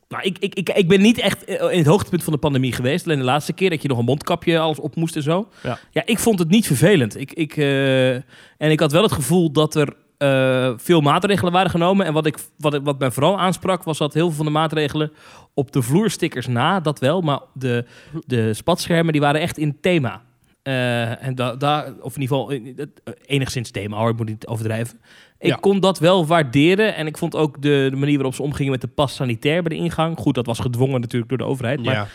[0.08, 2.72] Nou, ik, ik, ik, ik ben niet echt eh, in het hoogtepunt van de pandemie
[2.72, 3.04] geweest.
[3.04, 5.48] Alleen de laatste keer dat je nog een mondkapje alles op moest en zo.
[5.62, 5.78] Ja.
[5.90, 7.20] ja ik vond het niet vervelend.
[7.20, 8.22] Ik, ik, eh, en
[8.70, 12.06] ik had wel het gevoel dat er eh, veel maatregelen waren genomen.
[12.06, 14.50] En wat, ik, wat, ik- wat mij vooral aansprak, was dat heel veel van de
[14.52, 15.12] maatregelen
[15.54, 17.20] op de vloerstickers na, dat wel.
[17.20, 17.84] Maar de,
[18.26, 20.22] de spatschermen, die waren echt in thema.
[20.70, 24.28] Eh, en da, daar, of in ieder geval eh, eh, enigszins thema hoor, ik moet
[24.28, 25.00] niet overdrijven.
[25.38, 25.56] Ik Ja.
[25.56, 26.94] kon dat wel waarderen.
[26.94, 29.76] En ik vond ook de, de manier waarop ze omgingen met de pas sanitair bij
[29.76, 30.18] de ingang.
[30.18, 31.84] Goed, dat was gedwongen natuurlijk door de overheid.
[31.84, 32.08] Maar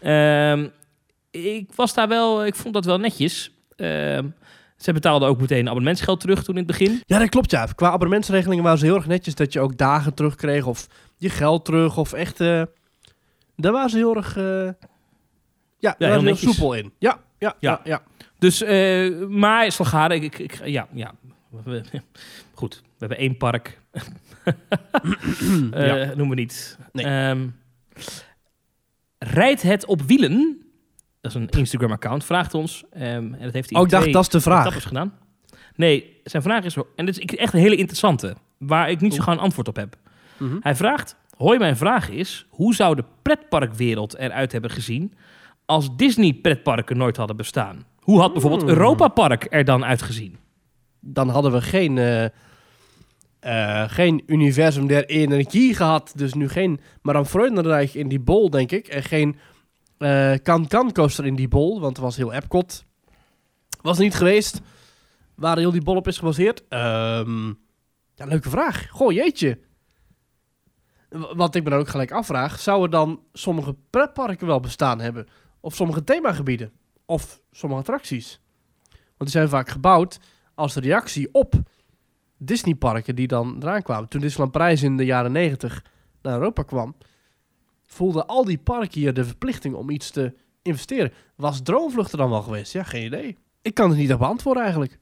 [0.00, 0.52] Ja.
[0.52, 0.66] Ehm,
[1.30, 3.50] ik was daar wel, ik vond dat wel netjes.
[3.76, 4.26] Ehm,
[4.76, 7.02] ze betaalden ook meteen abonnementsgeld terug toen in het begin.
[7.06, 7.66] Ja, dat klopt ja.
[7.74, 11.64] Qua abonnementsregelingen waren ze heel erg netjes dat je ook dagen terugkreeg of je geld
[11.64, 12.38] terug of echt...
[12.38, 12.68] daar
[13.56, 14.36] waren ze heel erg...
[15.78, 16.92] ja, daar heel heel soepel in.
[16.98, 17.70] Ja, ja, ja.
[17.70, 17.80] Ja.
[17.84, 18.02] ja.
[18.38, 21.14] Dus, eh, maar Slagharen, ik, ik, ik- ja, ja.
[22.54, 23.80] Goed, we hebben één park.
[25.70, 26.04] Ja.
[26.06, 26.78] Noemen we niet.
[26.92, 27.04] Nee.
[27.06, 27.46] Ehm,
[29.18, 30.62] rijdt het op wielen?
[31.20, 32.84] Dat is een Instagram-account, vraagt ons.
[32.90, 34.82] Ehm, en dat heeft hij Oh, ik dacht, dat is de vraag.
[34.82, 35.14] gedaan.
[35.74, 36.76] Nee, zijn vraag is...
[36.96, 39.76] En dit is echt een hele interessante, waar ik niet zo gauw een antwoord op
[39.76, 39.96] heb.
[40.36, 40.56] Mhm.
[40.60, 42.46] Hij vraagt, hoi, mijn vraag is...
[42.48, 45.14] hoe zou de pretparkwereld eruit hebben gezien...
[45.68, 47.86] als Disney-pretparken nooit hadden bestaan?
[48.00, 48.70] Hoe had bijvoorbeeld Hmm.
[48.70, 50.36] Europa Park er dan uitgezien?
[51.00, 52.24] Dan hadden we geen, eh,
[53.40, 56.12] eh, geen universum der energie gehad.
[56.16, 58.86] Dus nu geen Madame Freudenreich in die bol, denk ik.
[58.86, 59.36] En geen
[59.98, 62.84] eh Can-Can coaster in die bol, want er was heel Epcot.
[63.82, 64.60] Was er niet geweest.
[65.34, 66.64] Waar heel die bol op is gebaseerd.
[66.68, 67.46] Ehm,
[68.14, 68.88] ja, leuke vraag.
[68.90, 69.58] Goh, jeetje.
[71.10, 75.26] Wat ik me dan ook gelijk afvraag, zouden dan sommige pretparken wel bestaan hebben?
[75.60, 76.72] Of sommige themagebieden?
[77.06, 78.40] Of sommige attracties?
[78.90, 80.18] Want die zijn vaak gebouwd
[80.54, 81.54] als reactie op
[82.36, 84.08] Disneyparken die dan eraan kwamen.
[84.08, 85.84] Toen Disneyland Parijs in de jaren 90
[86.22, 86.96] naar Europa kwam,
[87.86, 91.12] voelden al die parken hier de verplichting om iets te investeren.
[91.34, 92.72] Was Droomvlucht er dan wel geweest?
[92.72, 93.36] Ja, geen idee.
[93.62, 94.98] Ik kan het niet echt beantwoorden eigenlijk.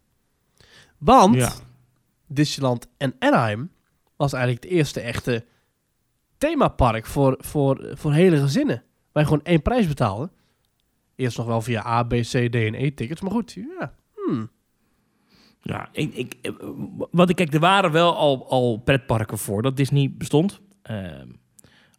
[0.98, 1.62] Want
[2.26, 3.70] Disneyland en Anaheim
[4.16, 5.44] was eigenlijk het eerste echte
[6.38, 8.82] themapark voor, voor, voor hele gezinnen.
[9.12, 10.30] Waar je gewoon één prijs betaalde.
[11.16, 13.20] Eerst nog wel via A, B, C, D en E tickets.
[13.20, 13.92] Maar goed, ja.
[14.26, 14.50] Hmm.
[15.62, 16.52] Ja, ik, ik, eh,
[17.10, 20.60] wat ik kijk, er waren wel al, al pretparken voor dat Disney bestond.
[20.82, 21.26] Ehm,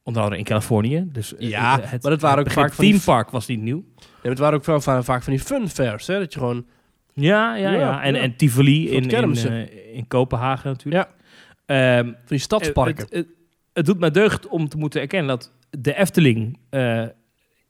[0.04, 1.08] onder andere in Californië.
[1.12, 3.84] Dus eh, Ja, het, maar dat waren ook vaak theme park was niet nieuw.
[4.24, 6.20] Ja, het waren ook wel va- vaak van die fun fairs, hè?
[6.20, 6.66] Dat je gewoon...
[7.14, 7.78] Ja, ja, ja.
[7.80, 8.20] Ja, En, ja.
[8.22, 11.08] en Tivoli in, in, eh, in Kopenhagen natuurlijk.
[11.10, 11.16] Ja,
[11.66, 13.04] Ehm, van die stadsparken.
[13.04, 13.28] Het, het,
[13.74, 16.58] het doet mij deugd om te moeten erkennen dat de Efteling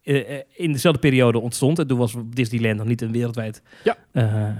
[0.08, 1.80] eh, eh, in dezelfde periode ontstond.
[1.80, 3.96] En toen was Disneyland nog niet een wereldwijd, Ja.
[4.12, 4.56] eh, eh,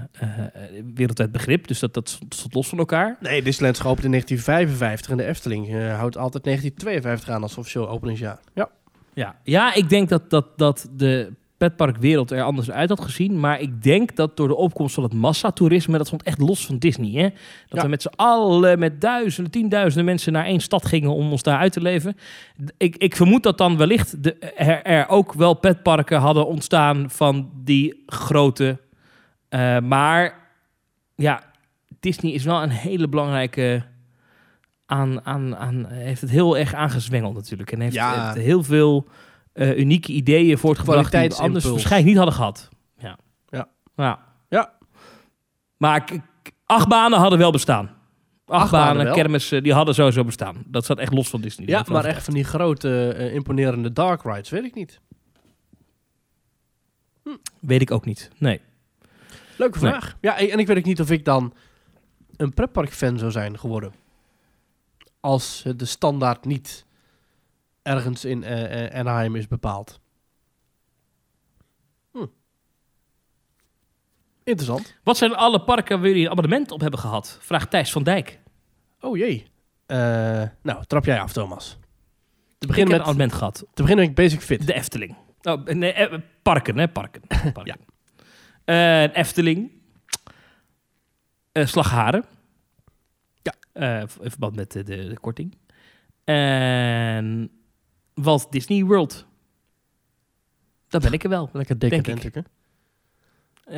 [0.94, 1.66] wereldwijd begrip.
[1.68, 3.16] Dus dat, dat stond los van elkaar.
[3.20, 7.56] nee, Disneyland is geopend in 1955 en de Efteling eh, houdt altijd 1952 aan als
[7.58, 8.38] officieel openingsjaar.
[8.54, 8.68] Ja.
[9.14, 13.40] Ja, ja ik denk dat, dat, dat de petparkwereld er anders uit had gezien.
[13.40, 16.78] Maar ik denk dat door de opkomst van het massatoerisme, dat stond echt los van
[16.78, 17.10] Disney.
[17.22, 17.28] Hè?
[17.68, 17.82] Dat Ja.
[17.82, 21.58] we met z'n allen, met duizenden, tienduizenden mensen naar één stad gingen om ons daar
[21.58, 22.16] uit te leven.
[22.76, 27.50] Ik, ik vermoed dat dan wellicht de, er, er ook wel petparken hadden ontstaan van
[27.64, 28.78] die grote.
[29.48, 30.34] eh, maar
[31.16, 31.42] ja,
[32.00, 33.82] Disney is wel een hele belangrijke.
[34.86, 37.72] Aan, aan, aan, heeft het heel erg aangezwengeld natuurlijk.
[37.72, 38.24] En heeft, Ja.
[38.32, 39.06] heeft heel veel
[39.58, 42.68] eh, unieke ideeën voortgebracht die we anders waarschijnlijk niet hadden gehad.
[42.98, 43.18] Ja.
[43.48, 43.68] Ja.
[43.96, 44.18] ja.
[44.48, 44.72] Ja.
[45.76, 46.20] Maar k-
[46.66, 47.84] achtbanen hadden wel bestaan.
[48.46, 49.14] Achtbanen Achtbanen, wel?
[49.14, 50.62] kermissen, die hadden sowieso bestaan.
[50.66, 51.66] Dat zat echt los van Disney.
[51.68, 55.00] Ja, maar echt van die grote, eh, imponerende dark rides, weet ik niet.
[57.60, 58.30] Weet ik ook niet.
[58.38, 58.60] Nee.
[59.56, 59.90] Leuke Nee.
[59.90, 60.16] vraag.
[60.20, 61.54] Ja, en ik weet ook niet of ik dan
[62.36, 63.92] een pretpark-fan zou zijn geworden.
[65.20, 66.84] Als eh, de standaard niet
[67.88, 70.00] ergens in eh, Anaheim is bepaald.
[72.12, 72.26] Hm.
[74.44, 74.94] Interessant.
[75.04, 77.38] Wat zijn alle parken waar jullie een abonnement op hebben gehad?
[77.40, 78.40] Vraagt Thijs van Dijk.
[79.00, 79.46] Oh jee.
[79.86, 79.98] Eh,
[80.62, 81.68] nou, trap jij af, Thomas.
[81.68, 81.80] Te Ik
[82.58, 83.66] heb beginnen een met, abonnement gehad.
[83.74, 84.66] te beginnen met Basic Fit.
[84.66, 85.16] De Efteling.
[85.42, 86.08] Oh, nee,
[86.42, 86.88] parken, hè?
[86.88, 87.22] Parken.
[87.52, 87.78] parken.
[88.64, 89.72] Eh, Efteling.
[91.52, 92.24] Eh Slagharen.
[93.42, 94.00] Ja.
[94.00, 95.56] In verband met de, de korting.
[96.24, 97.50] En
[98.22, 99.26] Walt Disney World.
[100.88, 101.50] Dat ben ik er wel.
[101.52, 102.34] Lekker Denk decadent, ik.
[102.34, 102.40] hè?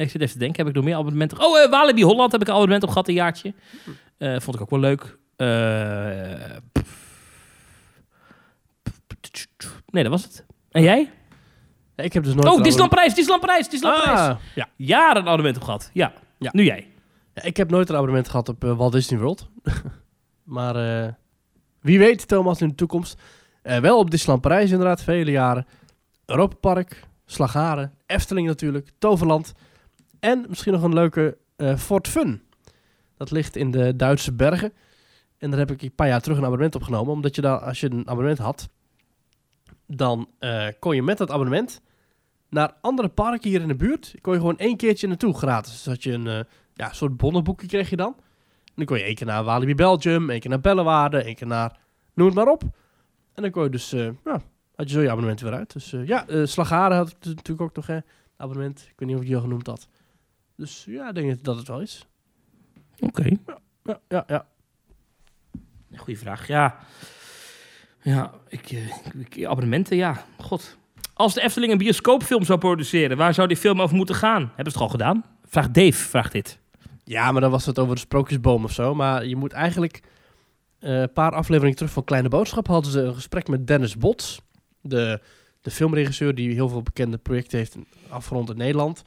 [0.00, 1.40] Ik zit even te denken, heb ik nog meer abonnementen?
[1.40, 3.54] Oh, eh Walibi Holland heb ik een abonnement op gehad, een jaartje.
[4.18, 5.18] Eh, vond ik ook wel leuk.
[5.36, 5.46] Eh,
[9.86, 10.46] nee, dat was het.
[10.70, 11.10] En jij?
[11.96, 12.46] Ja, ik heb dus nooit...
[12.48, 14.18] Oh, Disneyland Prijs, Disneyland Prijs, Disneyland Prijs.
[14.18, 14.68] Ah, ja.
[14.76, 15.90] Jaren een abonnement op gehad.
[15.92, 16.12] Ja.
[16.38, 16.50] Ja.
[16.52, 16.86] Nu jij.
[17.34, 19.48] Ja, ik heb nooit een abonnement gehad op Walt Disney World.
[20.56, 20.74] maar
[21.80, 23.20] wie weet, Thomas in de toekomst.
[23.62, 25.66] Eh, wel op Disneyland Parijs inderdaad, vele jaren.
[26.26, 29.52] Europa Park, Slagharen, Efteling natuurlijk, Toverland.
[30.20, 32.42] En misschien nog een leuke eh, Fort Fun.
[33.16, 34.72] Dat ligt in de Duitse bergen.
[35.38, 37.12] En daar heb ik een paar jaar terug een abonnement opgenomen.
[37.12, 38.68] Omdat je daar, als je een abonnement had,
[39.86, 41.80] dan eh, kon je met dat abonnement
[42.48, 44.14] naar andere parken hier in de buurt.
[44.20, 45.72] Kon je gewoon één keertje naartoe gratis.
[45.72, 48.14] Dus had je een ja, soort bonnenboekje kreeg je dan.
[48.64, 51.46] En dan kon je één keer naar Walibi Belgium, één keer naar Bellewaarde, één keer
[51.46, 51.78] naar
[52.14, 52.62] noem het maar op.
[53.34, 54.40] En dan kon je dus, eh, ja,
[54.76, 55.72] had je zo je abonnement weer uit.
[55.72, 57.98] Dus eh, ja, eh Slagharen had ik natuurlijk ook nog hè,
[58.36, 58.80] abonnement.
[58.80, 59.88] Ik weet niet of ik die al genoemd had.
[60.56, 62.06] Dus ja, ik denk dat het wel is.
[62.98, 63.36] Oké.
[63.84, 64.46] Ja, ja, ja.
[65.96, 66.46] Goeie vraag.
[66.46, 66.78] Ja.
[68.02, 68.70] Ja, ik,
[69.18, 70.24] ik- abonnementen, ja.
[70.38, 70.76] God.
[71.14, 74.40] Als de Efteling een bioscoopfilm zou produceren, waar zou die film over moeten gaan?
[74.54, 75.24] Hebben ze het al gedaan?
[75.44, 76.58] Vraagt Dave, vraagt dit.
[77.04, 78.94] Ja, maar dan was het over de sprookjesboom of zo.
[78.94, 80.00] Maar je moet eigenlijk...
[80.80, 84.40] eh, een paar afleveringen terug van Kleine Boodschap hadden ze een gesprek met Dennis Bots.
[84.80, 85.20] De,
[85.60, 87.76] de filmregisseur die heel veel bekende projecten heeft
[88.08, 89.02] afgerond in Nederland.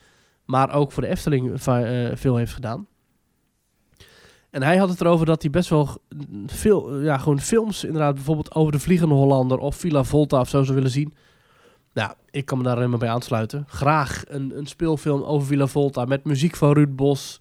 [0.46, 2.88] Maar ook voor de Efteling va- eh, veel heeft gedaan.
[4.50, 5.98] En hij had het erover dat hij best wel
[6.46, 10.64] veel, ja, gewoon films, inderdaad, bijvoorbeeld over de Vliegende Hollander of Villa Volta of zo
[10.64, 11.14] zou willen zien.
[11.94, 13.66] Nou, ik kan me daar helemaal bij aansluiten.
[13.68, 17.40] Graag een, een speelfilm over Villa Volta met muziek van Ruud Bos.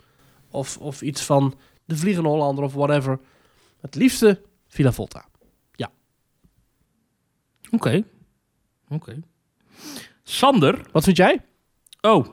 [0.51, 3.19] Of, of iets van de Vliegende Hollander of whatever.
[3.83, 5.25] Het liefste Villa Volta.
[7.75, 8.03] Oké.
[8.89, 9.21] Oké.
[10.23, 10.81] Sander.
[10.93, 11.41] Wat vind jij?
[12.01, 12.27] Oh.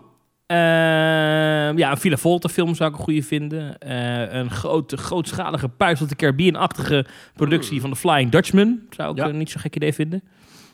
[0.46, 3.78] Ehm, ja, een Villa Volta film zou ik een goede vinden.
[3.80, 8.80] Eh, een grote, grootschalige Pirates of the Caribbean-achtige productie van de Flying Dutchman.
[8.90, 9.28] Zou ik Ja.
[9.28, 10.24] eh, niet zo gek idee vinden.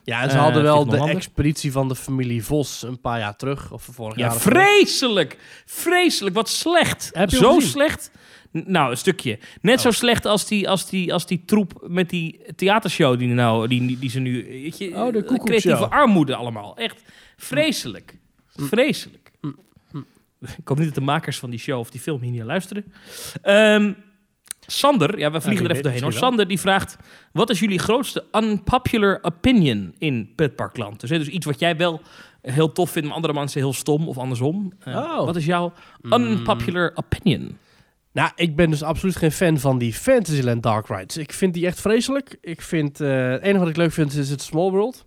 [0.03, 3.19] Ja, en ze Eh, hadden wel Vliegende de expeditie van de familie Vos een paar
[3.19, 3.71] jaar terug.
[3.71, 4.35] Of vorig Ja, jaar.
[4.39, 5.37] vreselijk.
[5.65, 6.35] Vreselijk.
[6.35, 7.09] Wat slecht.
[7.13, 7.69] Heb je zo gezien?
[7.69, 8.11] slecht.
[8.65, 9.39] Nou, een stukje.
[9.61, 9.81] Net Oh.
[9.81, 13.99] zo slecht als die, als, die, als die troep met die theatershow die, nou, die,
[13.99, 14.43] die, ze nu...
[14.47, 16.77] Weet je, Oh, de eh, creatieve armoede allemaal.
[16.77, 17.01] Echt
[17.37, 18.17] vreselijk.
[18.55, 18.67] Mm.
[18.67, 19.31] Vreselijk.
[19.41, 19.55] Mm.
[19.91, 20.05] Mm.
[20.39, 22.47] Ik hoop niet dat de makers van die show of die film hier niet naar
[22.47, 22.85] luisteren.
[23.41, 23.91] Ehm,
[24.67, 26.13] Sander, ja, we vliegen wie er even doorheen hoor.
[26.13, 26.97] Sander die vraagt:
[27.31, 30.99] Wat is jullie grootste unpopular opinion in Petparkland?
[30.99, 32.01] Dus, hè, dus iets wat jij wel
[32.41, 34.73] heel tof vindt, maar andere mensen heel stom of andersom.
[34.79, 35.25] Eh, Oh.
[35.25, 36.13] Wat is jouw Mm.
[36.13, 37.57] unpopular opinion?
[38.15, 41.17] Nou, ik ben dus absoluut geen fan van die Fantasyland Dark Rides.
[41.17, 42.37] Ik vind die echt vreselijk.
[42.41, 45.05] Ik vind, eh, het enige wat ik leuk vind is het Small World.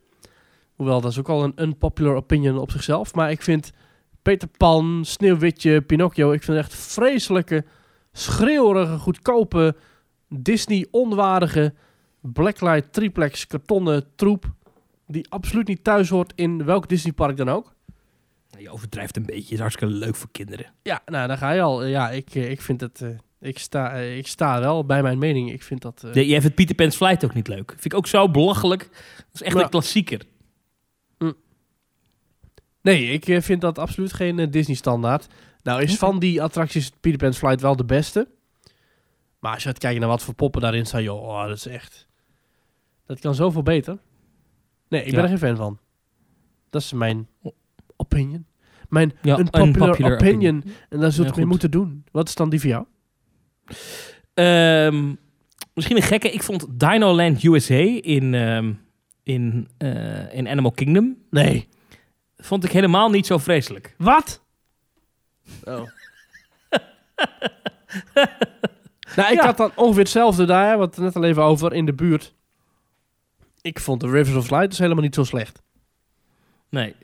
[0.74, 3.14] Hoewel, dat is ook al een unpopular opinion op zichzelf.
[3.14, 3.72] Maar ik vind
[4.22, 6.32] Peter Pan, Sneeuwwitje, Pinocchio...
[6.32, 7.64] ik vind het echt vreselijke,
[8.12, 9.76] schreeuwerige, goedkope...
[10.28, 11.74] Disney-onwaardige
[12.20, 14.52] Blacklight triplex kartonnen troep...
[15.06, 17.74] die absoluut niet thuis hoort in welk Disneypark dan ook.
[18.58, 20.66] Je overdrijft een beetje, het is hartstikke leuk voor kinderen.
[20.82, 21.84] Ja, nou, daar ga je al.
[21.84, 23.02] Ja, ik, eh, ik vind het...
[23.02, 23.08] eh,
[23.40, 25.52] ik, sta, eh, ik sta wel bij mijn mening.
[25.52, 26.00] Ik vind dat...
[26.12, 27.70] De, jij vindt Peter Pan's Flight ook niet leuk.
[27.70, 28.82] Vind ik ook zo belachelijk.
[29.16, 29.62] Dat is echt Ja.
[29.62, 30.22] een klassieker.
[32.82, 35.26] Nee, ik vind dat absoluut geen Disney-standaard.
[35.62, 38.28] Nou is van die attracties Peter Pan's Flight wel de beste.
[39.38, 41.66] Maar als je gaat kijken naar wat voor poppen daarin staan, joh, oh, dat is
[41.66, 42.06] echt...
[43.06, 43.98] Dat kan zoveel beter.
[44.88, 45.22] Nee, ik ben Ja.
[45.22, 45.78] er geen fan van.
[46.70, 47.28] Dat is mijn
[47.98, 48.46] opinion.
[48.88, 50.56] Mijn Ja, unpopular, unpopular opinion.
[50.56, 50.74] opinion.
[50.88, 51.44] En daar zult Ja, je mee goed.
[51.50, 52.04] moeten doen.
[52.12, 52.84] Wat is dan die voor jou?
[54.34, 55.14] Ehm,
[55.74, 56.30] misschien een gekke.
[56.30, 58.72] Ik vond Dino Land USA in, ehm,
[59.22, 61.16] in, eh, in Animal Kingdom...
[61.30, 61.68] Nee.
[62.36, 63.94] vond ik helemaal niet zo vreselijk.
[63.98, 64.42] Wat?
[65.64, 65.74] Oh.
[69.16, 69.44] nou, ik Ja.
[69.44, 72.34] had dan ongeveer hetzelfde daar, wat het net al even over, in de buurt.
[73.60, 75.62] Ik vond de Rivers of Light dus helemaal niet zo slecht.
[76.68, 76.94] Nee.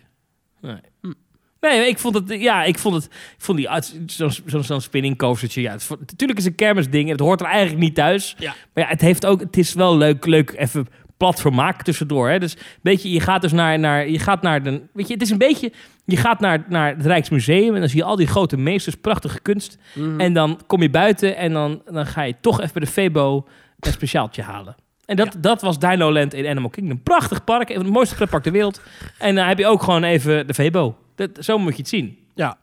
[0.65, 0.81] Nee.
[1.01, 1.13] Hm.
[1.61, 3.69] Nee, ik vond het, ja, ik vond het, ik vond die,
[4.07, 7.47] zo'n zo, zo'n spinning coastertje, ja, het, natuurlijk is een kermisding, en het hoort er
[7.47, 8.35] eigenlijk niet thuis.
[8.39, 8.55] Ja.
[8.75, 12.39] Maar ja, het heeft ook, het is wel leuk, leuk even platformaak tussendoor, hè.
[12.39, 15.23] Dus, weet je, je gaat dus naar, naar, je gaat naar de, weet je, het
[15.23, 15.73] is een beetje,
[16.05, 19.41] je gaat naar, naar het Rijksmuseum en dan zie je al die grote meesters, prachtige
[19.41, 19.79] kunst.
[19.95, 20.21] Mhm.
[20.21, 23.47] En dan kom je buiten en dan, dan ga je toch even bij de Febo
[23.81, 24.77] een speciaaltje halen.
[25.07, 27.03] En dat, dat was Dino Land in Animal Kingdom.
[27.03, 28.81] Prachtig park, een van de mooiste pretpark ter wereld.
[29.19, 30.97] En dan heb je ook gewoon even de Febo.
[31.15, 32.19] Dat, zo moet je het zien.
[32.35, 32.59] Ja.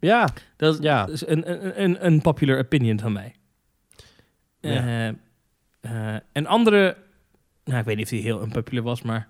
[0.00, 0.28] Ja.
[0.56, 1.06] Dat is, Ja.
[1.06, 3.34] is een, een, een, een popular opinion van mij.
[4.60, 4.70] Ja.
[4.70, 5.08] Eh,
[5.80, 6.96] eh, een andere,
[7.64, 9.28] nou ik weet niet of die heel unpopular was, maar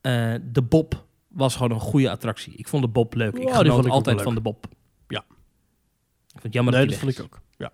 [0.00, 2.54] eh, de Bob was gewoon een goede attractie.
[2.56, 3.34] Ik vond de Bob leuk.
[3.38, 4.66] Ik genoot vond ik altijd van de Bob.
[5.08, 5.24] Ja.
[6.26, 7.42] Ik vind het jammer nee, dat dat die vond ik ook.
[7.56, 7.72] Ja.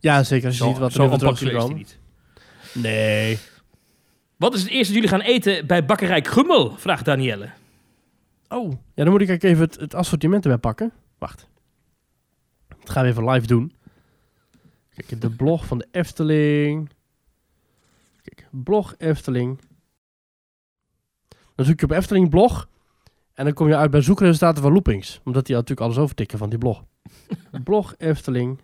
[0.00, 1.76] Ja, zeker als je Zo, ziet wat er zo is is die gekomen.
[1.76, 1.98] niet.
[2.74, 3.38] Nee.
[4.36, 6.76] Wat is het eerste dat jullie gaan eten bij Bakkerij Grummel?
[6.76, 7.50] Vraagt Danielle.
[8.48, 8.72] Oh.
[8.94, 10.92] Ja, dan moet ik even het, het assortiment erbij pakken.
[11.18, 11.48] Wacht.
[12.68, 13.72] Dat gaan we even live doen.
[14.94, 16.90] Kijk, de blog van de Efteling.
[18.22, 19.60] Kijk, blog Efteling.
[21.54, 22.68] Dan zoek je op Efteling blog.
[23.34, 25.20] En dan kom je uit bij zoekresultaten van Loopings.
[25.24, 26.84] Omdat die natuurlijk alles overtikken van die blog.
[27.64, 28.60] blog Efteling.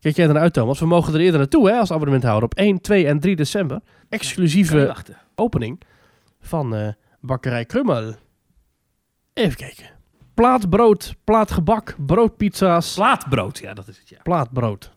[0.00, 0.78] Kijk jij eruit, Thomas?
[0.80, 2.44] We mogen er eerder naartoe hè, als abonnementhouder.
[2.44, 3.80] Op 1, 2 en 3 december.
[4.08, 4.94] Exclusieve
[5.34, 5.80] opening
[6.40, 6.88] van eh,
[7.20, 8.14] bakkerij Krummel.
[9.34, 9.90] Even kijken.
[10.34, 14.18] Plaatbrood, plaatgebak, broodpizza's, Slaatbrood, ja, dat is het, ja.
[14.22, 14.90] plaatbrood.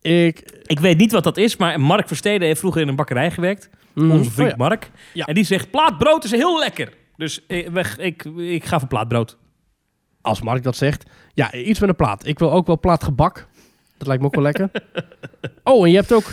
[0.00, 0.62] Ik...
[0.62, 3.70] Ik weet niet wat dat is, maar Mark Versteden heeft vroeger in een bakkerij gewerkt.
[3.94, 4.64] mm, Onze vriend oh ja.
[4.68, 4.90] Mark.
[5.12, 5.24] Ja.
[5.24, 6.92] En die zegt, plaatbrood is heel lekker.
[7.16, 9.38] Dus ik, weg, ik, ik ga voor plaatbrood.
[10.20, 11.04] Als Mark dat zegt.
[11.34, 12.26] Ja, iets met een plaat.
[12.26, 13.46] Ik wil ook wel plaatgebak.
[14.04, 14.70] Dat lijkt me ook wel lekker.
[15.62, 16.24] Oh, en je hebt ook...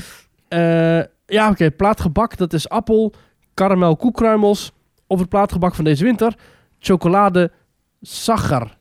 [0.47, 1.71] eh, ja, oké.
[1.71, 3.13] plaatgebak, dat is appel,
[3.53, 4.71] karamel, koekruimels.
[5.07, 6.35] Of het plaatgebak van deze winter.
[6.79, 7.51] Chocolade
[8.01, 8.77] sagar.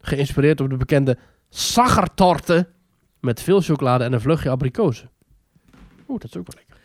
[0.00, 2.68] Geïnspireerd op de bekende sagartorten.
[3.20, 5.10] Met veel chocolade en een vleugje abrikozen.
[6.08, 6.76] Oeh, dat is ook wel lekker.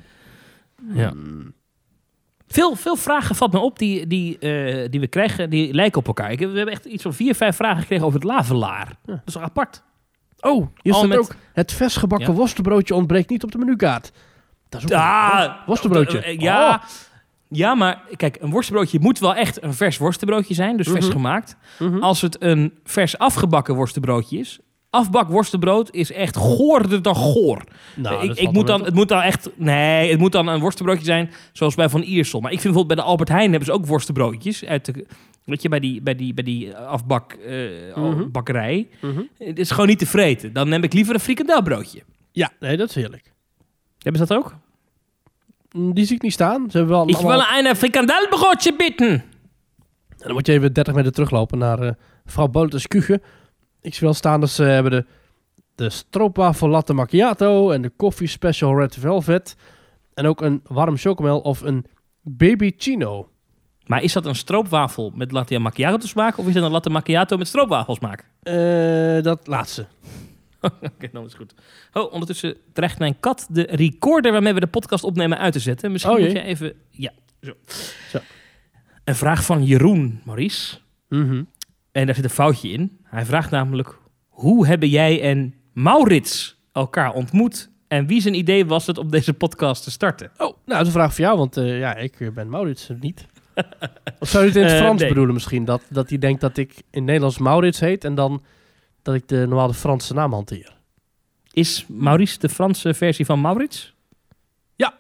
[1.04, 1.12] Ja.
[1.14, 1.54] Mm.
[2.48, 6.08] Veel, veel vragen valt me op die, die, eh, die we krijgen, die lijken op
[6.08, 6.32] elkaar.
[6.32, 8.96] Ik, we hebben echt iets van vier, vijf vragen gekregen over het lavelaar.
[9.06, 9.84] Dat is apart?
[10.42, 11.36] Oh, hier staat met- ook...
[11.54, 12.34] Het vers gebakken Ja.
[12.34, 14.12] worstenbroodje ontbreekt niet op de menukaart.
[14.70, 16.20] Dat is ook Ah, worstenbroodje.
[16.20, 16.90] eh, ja, Oh.
[17.48, 21.14] ja, maar kijk, een worstenbroodje moet wel echt een vers worstenbroodje zijn, dus vers Mhm.
[21.16, 21.56] gemaakt.
[21.80, 22.00] Mhm.
[22.00, 27.64] Als het een vers afgebakken worstenbroodje is, afbak worstenbrood is echt goorder dan goor.
[27.96, 31.06] Nou, ik, ik moet dan, het moet dan echt, nee, het moet dan een worstenbroodje
[31.06, 32.40] zijn zoals bij Van Iersel.
[32.40, 35.06] Maar ik vind bijvoorbeeld bij de Albert Heijn hebben ze ook worstenbroodjes uit de,
[35.50, 38.30] weet je, bij die, bij die, bij die afbak eh, Mhm.
[38.32, 38.88] bakkerij.
[39.02, 39.22] Mhm.
[39.38, 40.54] Het is gewoon niet te vreten.
[40.54, 42.04] Dan neem ik liever een frikandelbroodje.
[42.32, 43.34] Ja, nee, dat is heerlijk.
[44.00, 44.56] Hebben ze dat ook?
[45.72, 46.72] Mm, Die zie ik niet staan.
[46.72, 49.10] Ze hebben wel Ik allemaal- wil een frikandelbroodje bitten.
[49.10, 51.92] En dan moet je even 30 meter teruglopen naar eh
[52.26, 53.22] mevrouw Boltes Kuchen.
[53.82, 55.06] Ik zie wel staan dat ze hebben de,
[55.76, 59.56] de stroopwafel latte macchiato en de koffie special red velvet.
[60.14, 61.86] En ook een warm chocomel of een
[62.22, 63.30] baby chino.
[63.90, 67.38] Maar is dat een stroopwafel met latte macchiato smaak of is dat een latte macchiato
[67.38, 68.26] met stroopwafel smaak?
[68.42, 69.86] Eh, dat laatste.
[70.62, 71.54] Oké, dan is goed.
[71.94, 75.92] Oh, ondertussen dreigt mijn kat de recorder waarmee we de podcast opnemen uit te zetten.
[75.92, 76.74] Misschien Oh, moet je even...
[76.90, 77.54] Ja, zo.
[78.10, 78.20] Zo.
[79.04, 80.78] Een vraag van Jeroen, Maurice.
[81.08, 81.44] Mhm.
[81.92, 82.98] En daar zit een foutje in.
[83.04, 83.98] Hij vraagt namelijk...
[84.28, 87.70] Hoe hebben jij en Maurits elkaar ontmoet?
[87.88, 90.32] En wie zijn idee was het om deze podcast te starten?
[90.34, 92.90] Oh, nou, dat is een vraag voor jou, want eh, ja, ik eh, ben Maurits
[93.00, 93.28] niet.
[94.20, 95.10] Of zou je het in het Eh, Frans nee.
[95.10, 95.66] bedoelen misschien?
[95.66, 98.44] Dat, dat hij denkt dat ik in Nederlands Maurits heet en dan
[99.02, 100.78] dat ik de normale Franse naam hanteer.
[101.52, 103.94] Is Maurice de Franse versie van Maurits?
[104.76, 104.98] Ja.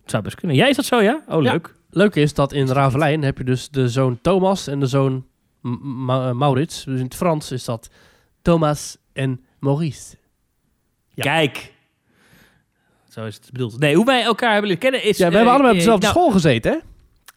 [0.00, 0.56] Het zou best kunnen.
[0.56, 1.22] Jij is dat zo, ja?
[1.28, 1.50] Oh, Ja.
[1.52, 1.74] leuk.
[1.90, 5.26] Leuke is dat in Ravelijn heb je dus de zoon Thomas en de zoon
[5.62, 6.84] M- Ma- eh, Maurits.
[6.84, 7.90] Dus in het Frans is dat
[8.42, 10.16] Thomas en Maurice.
[11.14, 11.22] Ja.
[11.22, 11.72] Kijk.
[13.08, 13.78] Zo is het bedoeld.
[13.78, 15.16] Nee, hoe wij elkaar hebben leren kennen is...
[15.18, 16.78] Ja, we eh, hebben allemaal op eh, dezelfde nou, school gezeten, hè?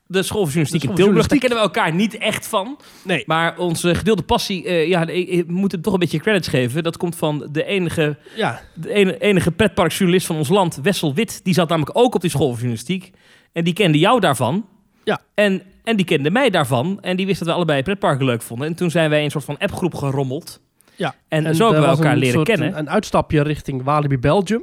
[0.07, 0.97] De school van journalistiek in Tilburg.
[0.97, 1.39] Daar journalistiek.
[1.39, 2.79] kennen we elkaar niet echt van.
[3.03, 3.23] Nee.
[3.25, 6.83] Maar onze gedeelde passie, eh, ja, ik, moet hem toch een beetje credits geven.
[6.83, 11.43] Dat komt van de enige, Ja, de ene- enige pretparkjournalist van ons land, Wessel Wit.
[11.43, 13.11] Die zat namelijk ook op die school van journalistiek.
[13.51, 14.65] En die kende jou daarvan.
[15.03, 15.21] Ja.
[15.33, 16.97] En, en die kende mij daarvan.
[17.01, 18.67] En die wist dat we allebei pretparken leuk vonden.
[18.67, 20.59] En toen zijn wij in een soort van appgroep gerommeld.
[20.95, 21.15] Ja.
[21.27, 22.67] En, zo hebben we elkaar leren soort- kennen.
[22.67, 24.61] Een, een uitstapje richting Walibi Belgium.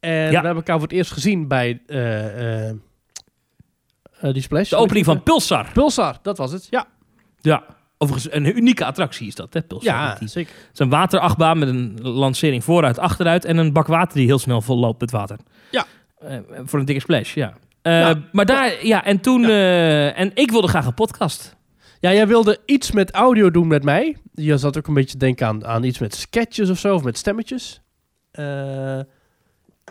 [0.00, 2.74] En we hebben elkaar voor het eerst gezien bij eh, eh,
[4.20, 4.68] eh, die splash.
[4.68, 5.66] de opening van Pulsar.
[5.72, 6.66] Pulsar, dat was het.
[6.70, 6.86] Ja,
[7.40, 7.64] Ja.
[8.02, 9.94] Overigens een unieke attractie is dat, hè, Pulsar.
[9.94, 10.52] ja die- zeker.
[10.54, 14.38] Het is een waterachtbaan met een lancering vooruit, achteruit en een bak water die heel
[14.38, 15.36] snel vol loopt met water.
[15.70, 15.84] Ja.
[16.18, 17.54] Eh, voor een dikke splash, ja.
[17.82, 18.14] Eh, Ja.
[18.32, 21.56] Maar daar, ja, en toen, eh, en ik wilde graag een podcast.
[22.00, 24.16] Ja, jij wilde iets met audio doen met mij.
[24.34, 27.02] Je zat ook een beetje te denken aan, aan iets met sketches of zo, of
[27.02, 27.80] met stemmetjes.
[28.30, 29.00] Eh,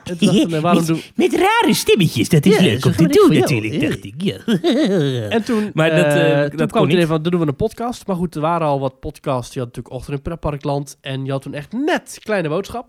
[0.04, 1.02] en toen dachten we, waarom doen...
[1.16, 4.22] Met rare stemmetjes, dat is Ja, leuk om te doen natuurlijk, dacht ik.
[4.22, 4.38] Ja.
[5.36, 7.48] En toen, Maar dat, eh, eh, toen dat kwam het idee van, dan doen we
[7.48, 8.08] een podcast.
[8.08, 9.54] Maar goed, er waren al wat podcasts.
[9.54, 10.98] Je had natuurlijk Ochtend in Pretparkland.
[11.02, 12.88] En je had toen echt net Kleine Boodschap.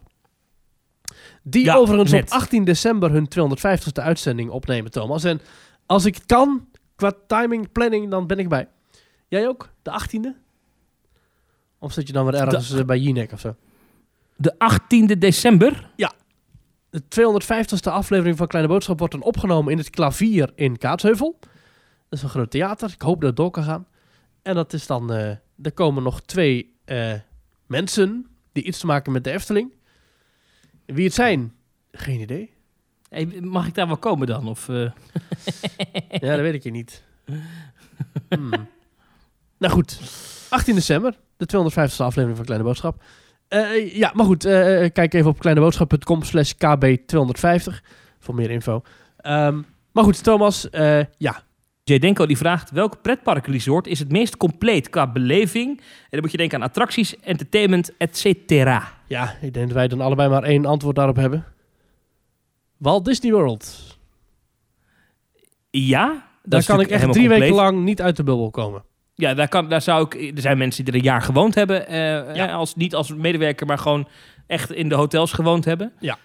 [1.42, 2.22] Die Ja, overigens net.
[2.22, 5.24] op 18 december hun 250ste uitzending opnemen, Thomas.
[5.24, 5.40] En
[5.86, 8.68] als ik het kan, qua timing, planning, dan ben ik bij.
[9.28, 9.68] Jij ook?
[9.82, 10.28] De 18e?
[11.78, 13.54] Of zit je dan weer ergens eh, bij Jinek of zo?
[14.36, 15.90] De 18e december.
[16.90, 21.38] De 250ste aflevering van Kleine Boodschap wordt dan opgenomen in het klavier in Kaatsheuvel.
[21.40, 22.90] Dat is een groot theater.
[22.92, 23.86] Ik hoop dat het door kan gaan.
[24.42, 25.12] En dat is dan...
[25.12, 25.28] eh,
[25.62, 27.12] er komen nog twee eh,
[27.66, 29.74] mensen die iets te maken met de Efteling.
[30.86, 31.52] Wie het zijn?
[31.92, 32.50] Geen idee.
[33.08, 34.48] Hey, mag ik daar wel komen dan?
[34.48, 34.76] Of, eh,
[36.20, 37.02] Ja, dat weet ik je niet.
[38.28, 38.68] Hmm.
[39.58, 40.00] Nou goed,
[40.48, 43.02] 18 december, de 250ste aflevering van Kleine Boodschap.
[43.50, 47.82] Eh, ja, maar goed, eh, kijk even op kleineboodschap.com slash kb250
[48.18, 48.82] voor meer info.
[49.16, 51.42] Ehm, maar goed, Thomas, eh, ja,
[51.84, 55.78] Jay Denko die vraagt, welk pretparkresort is het meest compleet qua beleving?
[55.78, 58.92] En dan moet je denken aan attracties, entertainment, et cetera.
[59.06, 61.44] ja, ik denk dat wij dan allebei maar één antwoord daarop hebben.
[62.76, 63.98] Walt Disney World.
[65.70, 67.38] Ja, dat Daar kan ik echt drie compleet.
[67.40, 68.82] weken lang niet uit de bubbel komen.
[69.20, 70.36] Ja, daar, kan, daar zou ik.
[70.36, 71.86] Er zijn mensen die er een jaar gewoond hebben.
[71.86, 72.52] eh, Ja.
[72.52, 74.08] als, niet als medewerker, maar gewoon
[74.46, 75.92] echt in de hotels gewoond hebben.
[76.00, 76.18] Ja.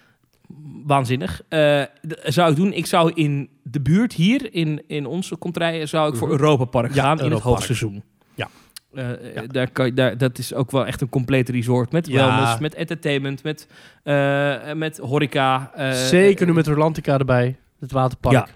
[0.84, 1.42] Waanzinnig.
[1.48, 1.82] Eh,
[2.24, 2.72] zou ik doen.
[2.72, 6.36] Ik zou in de buurt hier, in, in onze contraien, zou ik voor Mhm.
[6.36, 8.02] Europa Park gaan in het hoogseizoen.
[8.34, 8.48] Ja.
[8.94, 9.42] Eh, Ja.
[9.46, 12.14] Daar kan, je- daar, dat is ook wel echt een compleet resort met Ja.
[12.14, 13.66] wellness, met entertainment, met,
[14.74, 15.70] met horeca.
[15.92, 18.34] Zeker nu met Rolantica erbij, het waterpark.
[18.34, 18.46] Ja.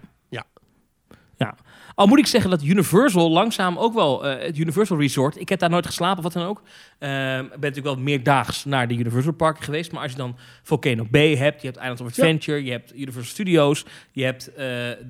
[2.01, 5.59] Al moet ik zeggen dat Universal langzaam ook wel, eh, het Universal Resort, ik heb
[5.59, 6.63] daar nooit geslapen of wat dan ook.
[6.99, 10.37] Eh, Ik ben natuurlijk wel meerdaags naar de Universal Park geweest, maar als je dan
[10.63, 14.57] Volcano Bay hebt, je hebt Islands of Adventure, je hebt Universal Studios, je hebt eh,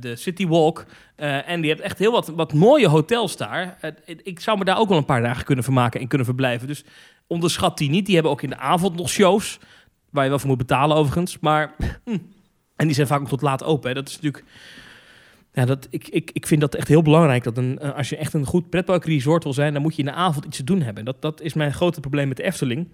[0.00, 0.86] de City Walk
[1.16, 3.76] eh, en je hebt echt heel wat, wat mooie hotels daar.
[3.80, 3.90] Eh,
[4.22, 6.66] ik zou me daar ook wel een paar dagen kunnen vermaken en kunnen verblijven.
[6.68, 6.84] Dus
[7.26, 8.04] onderschat die niet.
[8.06, 9.58] Die hebben ook in de avond nog shows,
[10.10, 11.74] waar je wel voor moet betalen overigens, maar...
[12.04, 12.18] hm.
[12.76, 13.88] En die zijn vaak ook tot laat open.
[13.88, 13.94] Hè.
[13.94, 14.44] Dat is natuurlijk...
[15.52, 17.44] Ja, dat, ik, ik, ik vind dat echt heel belangrijk.
[17.44, 20.08] Dat een, eh, als je echt een goed pretparkresort wil zijn, dan moet je in
[20.08, 21.04] de avond iets te doen hebben.
[21.04, 22.88] Dat, dat is mijn grote probleem met de Efteling.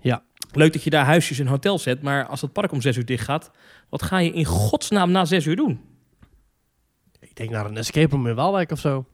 [0.00, 0.22] Ja.
[0.52, 3.04] Leuk dat je daar huisjes en hotels zet, maar als dat park om zes uur
[3.04, 3.50] dicht gaat,
[3.88, 5.80] wat ga je in godsnaam na zes uur doen?
[7.20, 9.04] Ik denk naar een escape room in Waalwijk of zo.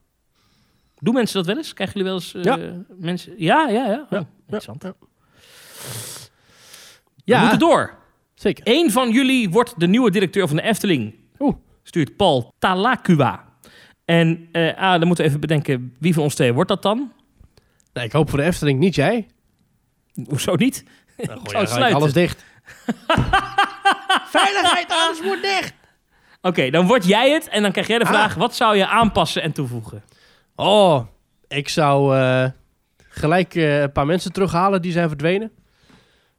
[0.99, 1.73] Doen mensen dat wel eens?
[1.73, 2.83] Krijgen jullie wel eens eh, Ja.
[2.99, 3.33] mensen?
[3.37, 4.07] Ja, ja, ja.
[4.11, 4.83] Ja, Oh, interessant.
[4.83, 4.95] ja.
[5.01, 5.07] We
[7.25, 7.95] Ja, moeten door.
[8.35, 8.65] zeker.
[8.69, 11.15] Eén van jullie wordt de nieuwe directeur van de Efteling.
[11.83, 13.45] Stuurt Paul Talakua.
[14.05, 17.13] En eh, ah, dan moeten we even bedenken, wie van ons twee wordt dat dan?
[17.93, 19.27] Nee, ik hoop voor de Efteling niet jij.
[20.29, 20.85] Hoezo niet?
[21.17, 22.45] Dan zou gooi alles dicht.
[24.37, 25.73] Veiligheid, alles moet dicht.
[26.43, 28.11] Oké, dan word jij het en dan krijg jij de Ah.
[28.11, 30.03] vraag: wat zou je aanpassen en toevoegen?
[30.55, 31.07] Oh,
[31.49, 32.47] ik zou eh,
[33.09, 35.51] gelijk eh, een paar mensen terughalen die zijn verdwenen.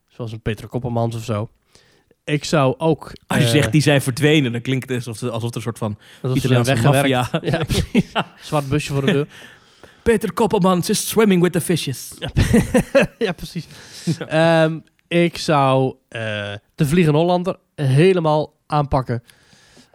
[0.08, 1.50] Zoals een Peter Koppelmans of zo.
[2.32, 3.12] Ik zou ook...
[3.28, 5.78] Als je eh, zegt die zijn verdwenen, dan klinkt het alsof, alsof het een soort
[5.78, 5.98] van
[6.34, 7.30] Italiaanse maffia.
[7.42, 8.12] Ja, precies.
[8.42, 9.28] Zwart busje voor de deur.
[10.04, 12.12] Peter Koppelmans is swimming with the fishes.
[13.18, 13.68] ja, precies.
[14.28, 16.22] Ehm, ik zou eh,
[16.76, 19.24] de Vliegende Hollander helemaal aanpakken.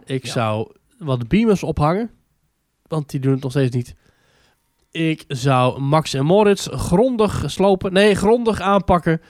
[0.04, 0.32] Ik Ja.
[0.32, 2.10] zou wat beamers ophangen.
[2.86, 3.94] Want die doen het nog steeds niet.
[4.90, 7.92] Ik zou Max en Moritz grondig slopen.
[7.92, 9.20] Nee, grondig aanpakken.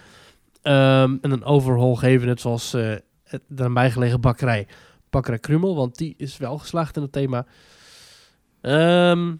[0.66, 2.26] Ehm, en een overhaul geven.
[2.26, 2.94] Net zoals eh
[3.24, 4.66] het de nabijgelegen bakkerij.
[5.10, 5.76] Bakkerij Krummel.
[5.76, 7.46] Want die is wel geslaagd in het thema.
[8.60, 9.34] Ehm,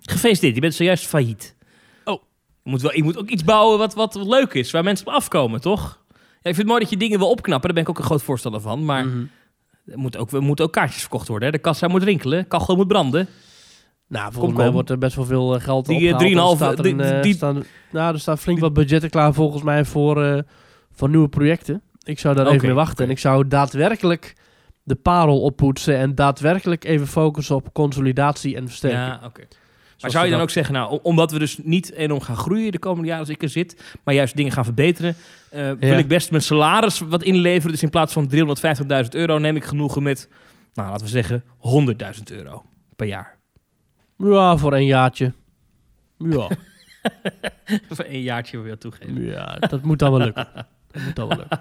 [0.00, 1.56] Gefeliciteerd, je bent zojuist failliet.
[2.04, 2.22] Oh.
[2.62, 5.12] Je moet, wel, je moet ook iets bouwen wat, wat leuk is, waar mensen op
[5.12, 6.02] afkomen, toch?
[6.08, 8.10] Ja, ik vind het mooi dat je dingen wil opknappen, daar ben ik ook een
[8.10, 8.84] groot voorstander van.
[8.84, 9.24] Maar mhm.
[9.86, 11.48] Er moet ook, er moeten ook kaartjes verkocht worden.
[11.48, 11.54] Hè?
[11.54, 13.28] De kassa moet rinkelen, kachel moet branden.
[14.10, 16.58] Nou, volgens mij wordt er best wel veel eh, geld Die, eh, opgehaald.
[16.58, 19.34] 3,5 Er er een, die- eh, die- staan, nou, er staan flink wat budgetten klaar
[19.34, 20.38] volgens mij voor, eh,
[20.92, 21.82] voor nieuwe projecten.
[22.02, 23.04] Ik zou daar even mee wachten.
[23.04, 24.34] En ik zou daadwerkelijk
[24.82, 29.00] de parel oppoetsen en daadwerkelijk even focussen op consolidatie en versterking.
[29.02, 29.40] Ja, oké.
[30.00, 32.72] Maar zou je dan ook zeggen, nou, om- omdat we dus niet enorm gaan groeien
[32.72, 35.14] de komende jaren als ik er zit, maar juist dingen gaan verbeteren,
[35.50, 37.70] eh, wil ik best mijn salaris wat inleveren.
[37.72, 40.28] Dus in plaats van 350.000 euro neem ik genoegen met,
[40.74, 42.62] nou, laten we zeggen, 100.000 euro
[42.96, 43.38] per jaar.
[44.22, 45.32] Ja, voor een jaartje.
[46.18, 46.48] Ja,
[47.90, 49.24] Voor een jaartje wil je dat toegeven.
[49.24, 50.48] ja dat moet dan wel lukken.
[50.92, 51.58] Dat moet dan wel lukken.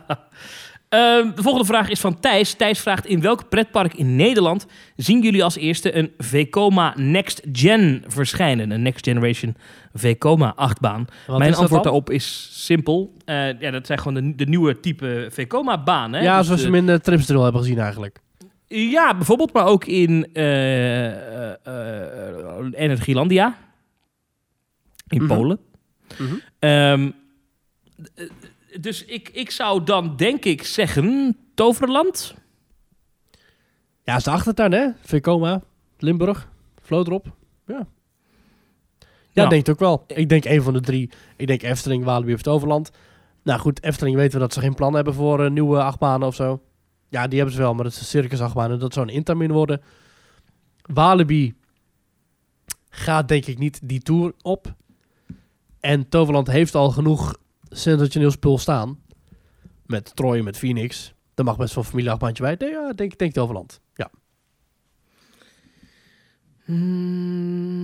[0.89, 2.53] Ehm, de volgende vraag is van Thijs.
[2.53, 8.03] Thijs vraagt, in welk pretpark in Nederland zien jullie als eerste een Vekoma Next Gen
[8.07, 8.71] verschijnen?
[8.71, 9.55] Een Next Generation
[9.93, 11.05] Vekoma achtbaan.
[11.27, 13.13] Wat Mijn antwoord daarop is simpel.
[13.25, 16.13] Eh, ja, dat zijn gewoon de, de nieuwe type Vekoma-baan.
[16.13, 16.21] Hè?
[16.21, 18.19] Ja, Dus zoals de- we hem in de Tripsdrill hebben gezien eigenlijk.
[18.71, 23.57] Ja, bijvoorbeeld, maar ook in eh, eh, Energielandia.
[25.07, 25.27] In Mhm.
[25.35, 25.59] Polen.
[26.19, 26.35] Mhm.
[26.59, 27.11] Ehm,
[28.15, 28.29] eh,
[28.79, 32.35] dus ik, ik zou dan denk ik zeggen Toverland.
[34.03, 34.87] Ja, is de achtertuin, hè?
[35.01, 35.61] Vekoma,
[35.97, 36.49] Limburg,
[36.81, 37.25] Vlodrop.
[37.67, 37.87] Ja.
[39.31, 39.49] Ja, Nou.
[39.49, 40.03] denk het ook wel.
[40.07, 41.09] Ik denk een van de drie.
[41.37, 42.91] Ik denk Efteling, Walibi of Toverland.
[43.43, 46.35] Nou goed, Efteling weten we dat ze geen plan hebben voor eh, nieuwe achtbanen of
[46.35, 46.61] zo.
[47.09, 48.79] Ja, die hebben ze wel, maar dat is een circus achtbanen.
[48.79, 49.81] Dat zou een Intamin worden.
[50.81, 51.53] Walibi
[52.89, 54.73] gaat denk ik niet die tour op.
[55.79, 57.37] En Toverland heeft al genoeg
[57.69, 58.99] sensationeel spul staan.
[59.85, 61.13] Met Troy, met Phoenix.
[61.35, 62.55] Er mag best wel een familieachtbaantje bij.
[62.59, 63.81] Nee, ja, denk, denk Toverland.
[63.93, 64.11] Ja.
[66.65, 67.83] Mm,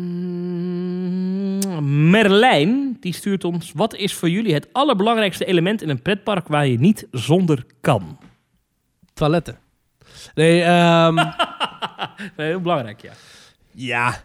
[2.10, 3.72] Merlijn, die stuurt ons...
[3.72, 8.18] Wat is voor jullie het allerbelangrijkste element in een pretpark waar je niet zonder kan?
[9.16, 9.60] Toiletten.
[10.34, 11.16] Nee, ehm
[12.38, 13.14] Nee, heel belangrijk, ja.
[13.72, 14.24] ja.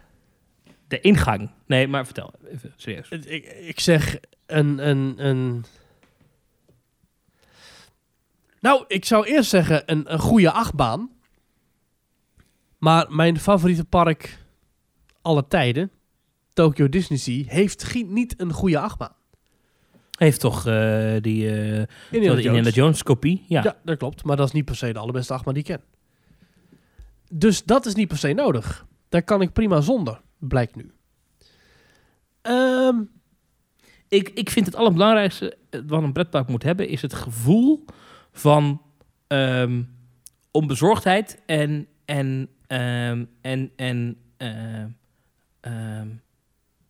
[0.87, 1.49] De ingang.
[1.65, 2.33] Nee, maar vertel.
[2.47, 3.09] Even serieus.
[3.09, 5.65] Ik, ik zeg een, een, een...
[8.59, 11.09] Nou, ik zou eerst zeggen een, een goede achtbaan.
[12.77, 14.37] Maar mijn favoriete park
[15.21, 15.91] aller tijden,
[16.53, 19.15] Tokyo Disney Sea, heeft niet een goede achtbaan.
[20.21, 22.73] Heeft toch eh, die eh Indiana Indiana, Indiana Jones.
[22.73, 23.43] Jones kopie?
[23.47, 23.63] Ja.
[23.63, 23.77] Ja.
[23.83, 24.23] dat klopt.
[24.23, 25.81] Maar dat is niet per se de allerbeste achtbaan die ik ken.
[27.29, 28.85] Dus dat is niet per se nodig.
[29.09, 30.91] Daar kan ik prima zonder, blijkt nu.
[32.41, 32.95] Ehm,
[34.07, 36.87] Ik, ik vind het allerbelangrijkste eh, wat een pretpark moet hebben...
[36.87, 37.85] is het gevoel
[38.31, 38.81] van
[39.27, 39.81] ehm,
[40.51, 41.87] onbezorgdheid en...
[42.05, 44.17] en, ehm, en, en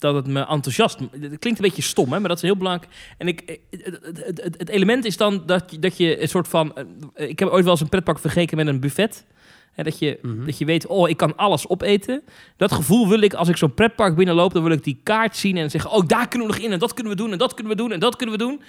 [0.02, 1.00] dat het me enthousiast...
[1.00, 2.92] Het klinkt een beetje stom, hè, maar dat is heel belangrijk.
[3.18, 6.28] En ik, eh, het, het, het, het element is dan dat je, dat je een
[6.30, 6.74] soort van...
[7.14, 9.26] eh, Ik heb ooit wel eens een pretpark vergeleken met een buffet...
[9.72, 10.46] Hè, dat, je, Mhm.
[10.46, 12.22] dat je weet, oh, ik kan alles opeten.
[12.58, 14.54] Dat gevoel wil ik, als ik zo'n pretpark binnenloop...
[14.54, 15.92] dan wil ik die kaart zien en zeggen...
[15.92, 17.78] oh, daar kunnen we nog in en dat kunnen we doen en dat kunnen we
[17.82, 18.62] doen en dat kunnen we doen.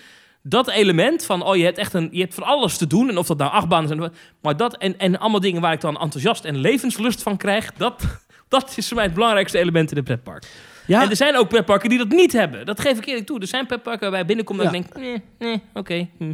[0.43, 3.09] Dat element van, oh, je hebt echt een, je hebt van alles te doen.
[3.09, 4.12] En of dat nou achtbanen zijn...
[4.43, 7.72] maar dat en, en allemaal dingen waar ik dan enthousiast en levenslust van krijg...
[7.72, 8.03] dat,
[8.49, 10.47] dat is voor mij het belangrijkste element in een pretpark.
[10.87, 12.66] Ja, En er zijn ook pretparken die dat niet hebben.
[12.66, 13.41] Dat geef ik eerlijk toe.
[13.41, 14.72] Er zijn pretparken waarbij je binnenkomt en Ja.
[14.72, 14.97] ik denk...
[15.05, 16.09] Nee, nee, oké.
[16.18, 16.33] hm.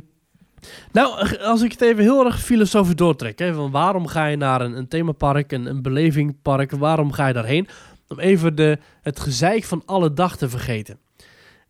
[0.93, 4.61] Nou, als ik het even heel erg filosofisch doortrek, hè, van waarom ga je naar
[4.61, 7.69] een, een themapark, een, een belevingpark, waarom ga je daarheen?
[8.09, 10.99] Om even de, het gezeik van alle dag te vergeten.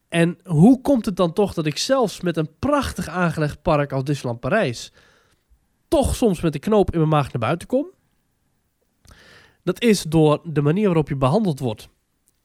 [0.09, 4.05] En hoe komt het dan toch dat ik zelfs met een prachtig aangelegd park als
[4.05, 4.93] Disneyland Parijs
[5.89, 7.87] toch soms met de knoop in mijn maag naar buiten kom?
[9.65, 11.89] Dat is door de manier waarop je behandeld wordt.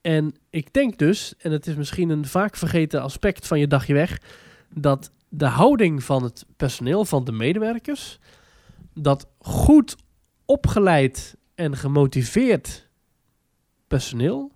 [0.03, 3.93] En ik denk dus, en het is misschien een vaak vergeten aspect van je dagje
[3.93, 4.19] weg,
[4.73, 8.19] dat de houding van het personeel, van de medewerkers,
[8.93, 9.95] dat goed
[10.45, 12.87] opgeleid en gemotiveerd
[13.87, 14.51] personeel,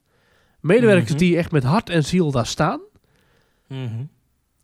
[0.60, 1.20] medewerkers Mhm.
[1.20, 2.82] die echt met hart en ziel daar staan,
[3.68, 4.06] Mhm.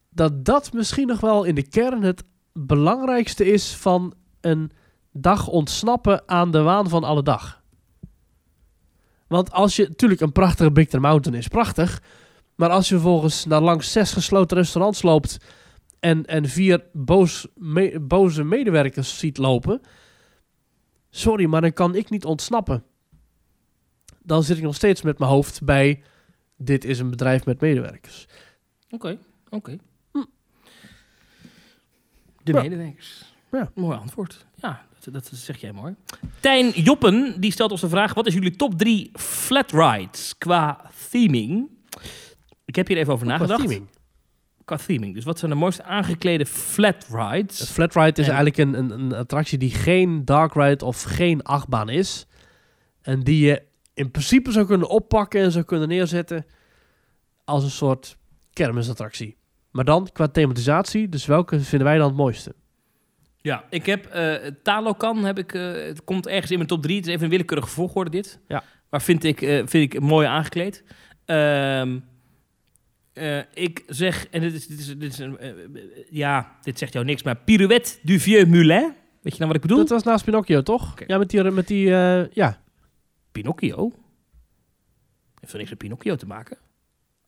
[0.10, 2.24] dat dat misschien nog wel in de kern het
[2.54, 4.72] belangrijkste is van een
[5.12, 7.63] dag ontsnappen aan de waan van alle dag.
[9.34, 12.02] Want als je, natuurlijk een prachtige Big Thunder Mountain is prachtig,
[12.56, 15.38] maar als je vervolgens naar langs zes gesloten restaurants loopt
[16.00, 19.82] en, en vier boos, me- boze medewerkers ziet lopen,
[21.10, 22.84] sorry, maar dan kan ik niet ontsnappen.
[24.22, 26.04] Dan zit ik nog steeds met mijn hoofd bij,
[26.58, 28.28] dit is een bedrijf met medewerkers.
[28.90, 29.18] Oké,
[29.50, 29.78] oké.
[30.12, 30.24] Hm.
[32.44, 33.34] De medewerkers.
[33.52, 33.72] Ja.
[33.76, 34.46] Mooi antwoord.
[34.56, 35.96] Ja, dat, zeg jij mooi.
[36.40, 38.14] Tijn Joppen, die stelt ons de vraag...
[38.14, 41.70] wat is jullie top 3 flat rides qua theming?
[42.66, 43.62] Ik heb hier even over Qua nagedacht.
[43.62, 43.88] theming.
[44.66, 45.14] qua theming.
[45.16, 47.60] Dus wat zijn de mooiste aangeklede flat rides?
[47.60, 51.02] Het Flat Ride is En- eigenlijk een, een, een attractie die geen dark ride of
[51.04, 52.26] geen achtbaan is.
[53.02, 53.62] En die je
[53.94, 56.46] in principe zou kunnen oppakken en zou kunnen neerzetten
[57.46, 58.18] als een soort
[58.54, 59.38] kermisattractie.
[59.72, 62.56] Maar dan qua thematisatie, dus welke vinden wij dan het mooiste?
[63.44, 66.96] Ja, ik heb eh Talokan, heb ik, eh, het komt ergens in mijn top 3.
[66.96, 68.40] Het is even een willekeurige volgorde dit.
[68.48, 68.64] Ja.
[68.90, 70.84] Maar vind ik, eh, vind ik mooi aangekleed.
[71.26, 72.00] Ehm,
[73.14, 75.38] eh, ik zeg, en dit is, dit is, dit is een,
[76.10, 78.94] ja, dit zegt jou niks, maar Pirouette du Vieux Moulin.
[79.22, 79.78] Weet je nou wat ik bedoel?
[79.78, 80.94] Dat was naast Pinocchio, toch?
[81.08, 81.88] Ja, met die, met die
[82.34, 82.62] ja.
[83.32, 83.92] Pinocchio?
[85.40, 86.58] Heeft er niks met Pinocchio te maken?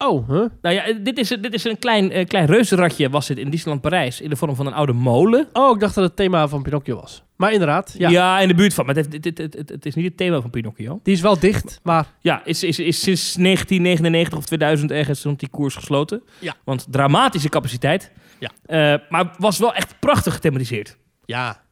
[0.08, 0.46] Oh, huh?
[0.62, 3.50] Nou ja, eh, dit is, dit is een klein, eh, klein reuzenradje, was het in
[3.50, 5.48] Disneyland Parijs, in de vorm van een oude molen.
[5.54, 7.24] Oh, ik dacht dat het thema van Pinocchio was.
[7.36, 8.10] Maar inderdaad, ja.
[8.10, 8.86] Ja, in de buurt van.
[8.86, 11.00] Maar het, het, het, is niet het thema van Pinocchio.
[11.04, 15.40] Die is wel dicht, maar Ja, is, is, is sinds 1999 of 2000 ergens rond
[15.40, 16.24] die koers gesloten.
[16.40, 16.56] Ja.
[16.64, 18.12] Want dramatische capaciteit.
[18.40, 18.52] Ja.
[18.66, 20.98] Eh, maar was wel echt prachtig gethematiseerd.
[21.26, 21.64] ja.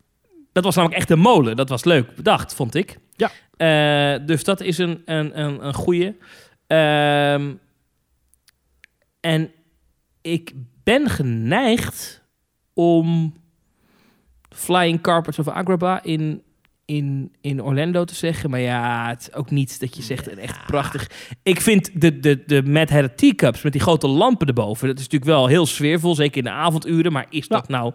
[0.52, 1.56] Dat was namelijk echt een molen.
[1.56, 2.98] Dat was leuk bedacht, vond ik.
[3.16, 4.18] Ja.
[4.18, 6.16] Dus dat is een, een, een, een goeie.
[6.68, 7.52] Ehm,
[9.24, 9.52] en
[10.22, 10.52] ik
[10.84, 12.22] ben geneigd
[12.74, 13.34] om
[14.50, 16.42] Flying Carpets of Agrabah in,
[16.86, 18.50] in, in Orlando te zeggen.
[18.50, 21.10] Maar ja, het is ook niet dat je zegt een echt prachtig.
[21.44, 24.88] Ik vind de, de, de Mad Hatter teacups met die grote lampen erboven.
[24.88, 27.12] Dat is natuurlijk wel heel sfeervol, zeker in de avonduren.
[27.12, 27.94] Maar is dat nou...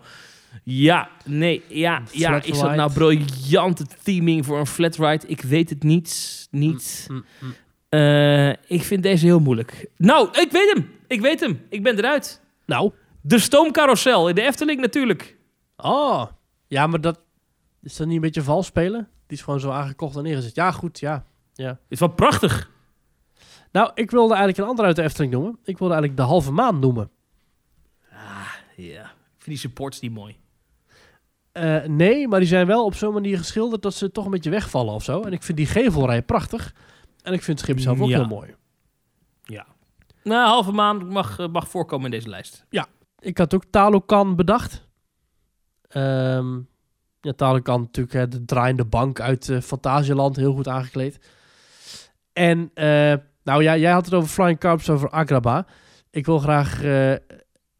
[0.64, 2.28] Ja, nee, ja, ja.
[2.28, 5.26] Flat Is dat nou briljante theming voor een flat ride?
[5.26, 6.46] Ik weet het niet.
[6.50, 7.06] Niet.
[7.08, 7.54] Mm, mm.
[7.88, 9.86] Eh, ik vind deze heel moeilijk.
[9.96, 10.97] Nou, ik weet hem.
[11.08, 11.66] Ik weet hem.
[11.68, 12.40] Ik ben eruit.
[12.66, 12.92] Nou.
[13.20, 15.36] De stoomcarousel in de Efteling natuurlijk.
[15.76, 16.26] Oh.
[16.66, 17.20] Ja, maar dat...
[17.82, 19.08] Is dat niet een beetje vals spelen?
[19.26, 20.54] Die is gewoon zo aangekocht en neergezet.
[20.54, 21.24] Ja, goed, ja.
[21.88, 22.70] Is wel prachtig.
[23.72, 25.58] Nou, ik wilde eigenlijk een andere uit de Efteling noemen.
[25.64, 27.10] Ik wilde eigenlijk de halve maan noemen.
[28.76, 29.02] Ja.
[29.04, 30.36] Ik vind die supports niet mooi.
[31.52, 34.50] Eh, nee, maar die zijn wel op zo'n manier geschilderd dat ze toch een beetje
[34.50, 35.22] wegvallen of zo.
[35.22, 36.74] En ik vind die gevelrij prachtig.
[37.22, 38.18] En ik vind het schip zelf ook Ja.
[38.18, 38.54] heel mooi.
[40.28, 42.64] Nou, halve maan mag, eh, mag voorkomen in deze lijst.
[43.20, 44.88] Ik had ook Talokan bedacht.
[45.88, 46.58] Ehm
[47.20, 50.36] ja, Talokan natuurlijk hè, de draaiende bank uit eh Fantasieland.
[50.36, 51.18] Heel goed aangekleed.
[52.32, 53.14] En, eh,
[53.44, 55.64] nou ja, jij had het over Flying Carps, over Agrabah.
[56.10, 56.80] Ik wil graag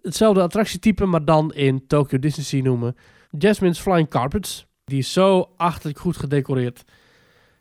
[0.03, 2.97] hetzelfde attractietype, maar dan in Tokyo Disney noemen.
[3.31, 4.67] Jasmine's Flying Carpets.
[4.85, 6.85] Die is zo achterlijk goed gedecoreerd.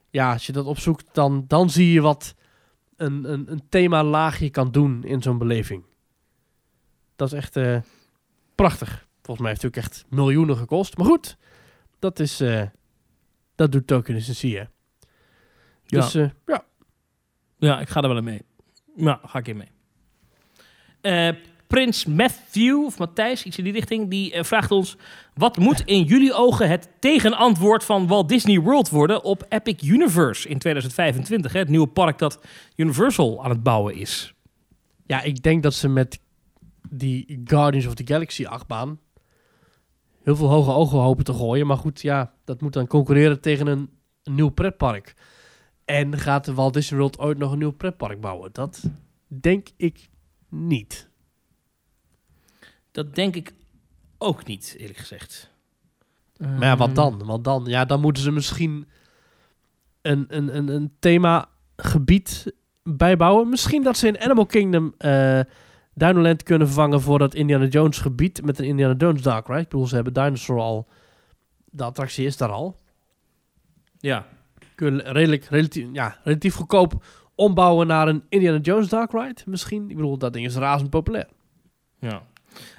[0.10, 2.36] Ja, als je dat opzoekt, dan, dan zie je wat
[2.98, 5.84] een, een, een themalaagje kan doen in zo'n beleving.
[7.16, 7.82] Dat is echt eh,
[8.56, 9.08] prachtig.
[9.22, 10.98] Volgens mij heeft het ook echt miljoenen gekost.
[10.98, 11.38] Maar goed,
[12.00, 12.40] dat is...
[12.40, 12.64] eh,
[13.56, 13.88] dat doet
[14.36, 14.66] Sea, hè.
[15.86, 16.66] Dus eh, ja,
[17.58, 18.42] Ja, ik ga er wel in mee.
[18.96, 19.72] Ja, ga ik in mee.
[21.68, 24.98] Prins Matthew, of Matthijs, iets in die richting, die eh, vraagt ons...
[25.34, 30.50] Wat moet in jullie ogen het tegenantwoord van Walt Disney World worden op Epic Universe
[30.50, 31.54] in 2025?
[31.54, 31.60] Hè?
[31.60, 32.40] Het nieuwe park dat
[32.76, 34.34] Universal aan het bouwen is.
[35.06, 36.20] Ja, ik denk dat ze met
[36.90, 39.00] die Guardians of the Galaxy achtbaan
[40.28, 41.68] heel veel hoge ogen hopen te gooien.
[41.68, 43.90] Maar goed, ja, dat moet dan concurreren tegen een,
[44.24, 45.16] een nieuw pretpark.
[45.86, 48.50] En gaat de Walt Disney World ooit nog een nieuw pretpark bouwen?
[48.54, 48.84] Dat
[49.28, 50.10] denk ik
[50.50, 51.10] niet.
[52.98, 53.54] Dat denk ik
[54.18, 55.52] ook niet, eerlijk gezegd.
[56.38, 57.26] Maar ja, wat dan?
[57.26, 58.88] Want dan, ja, dan moeten ze misschien
[60.02, 63.50] een, een, een, een themagebied bijbouwen.
[63.50, 65.40] Misschien dat ze in Animal Kingdom eh
[65.94, 69.60] Dinoland kunnen vervangen voor dat Indiana Jones gebied met een Indiana Jones Dark Ride.
[69.60, 70.88] Ik bedoel, ze hebben Dinosaur al,
[71.66, 72.80] de attractie is daar al.
[74.00, 74.26] Ja,
[74.76, 77.04] Kunnen redelijk, relatief, ja, relatief goedkoop
[77.36, 79.90] ombouwen naar een Indiana Jones Dark Ride misschien.
[79.90, 81.28] Ik bedoel, dat ding is razend populair.
[82.00, 82.24] Ja.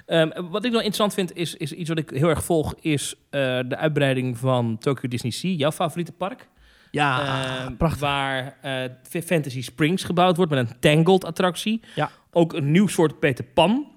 [0.05, 3.15] Ehm, wat ik nog interessant vind, is, is iets wat ik heel erg volg, is
[3.29, 6.47] eh, de uitbreiding van Tokyo Disney Sea, jouw favoriete park.
[6.91, 7.21] Ja,
[7.65, 7.99] Ehm, prachtig.
[7.99, 11.81] Waar eh, Fantasy Springs gebouwd wordt met een Tangled attractie.
[11.95, 12.11] Ja.
[12.31, 13.87] Ook een nieuw soort Peter Pan.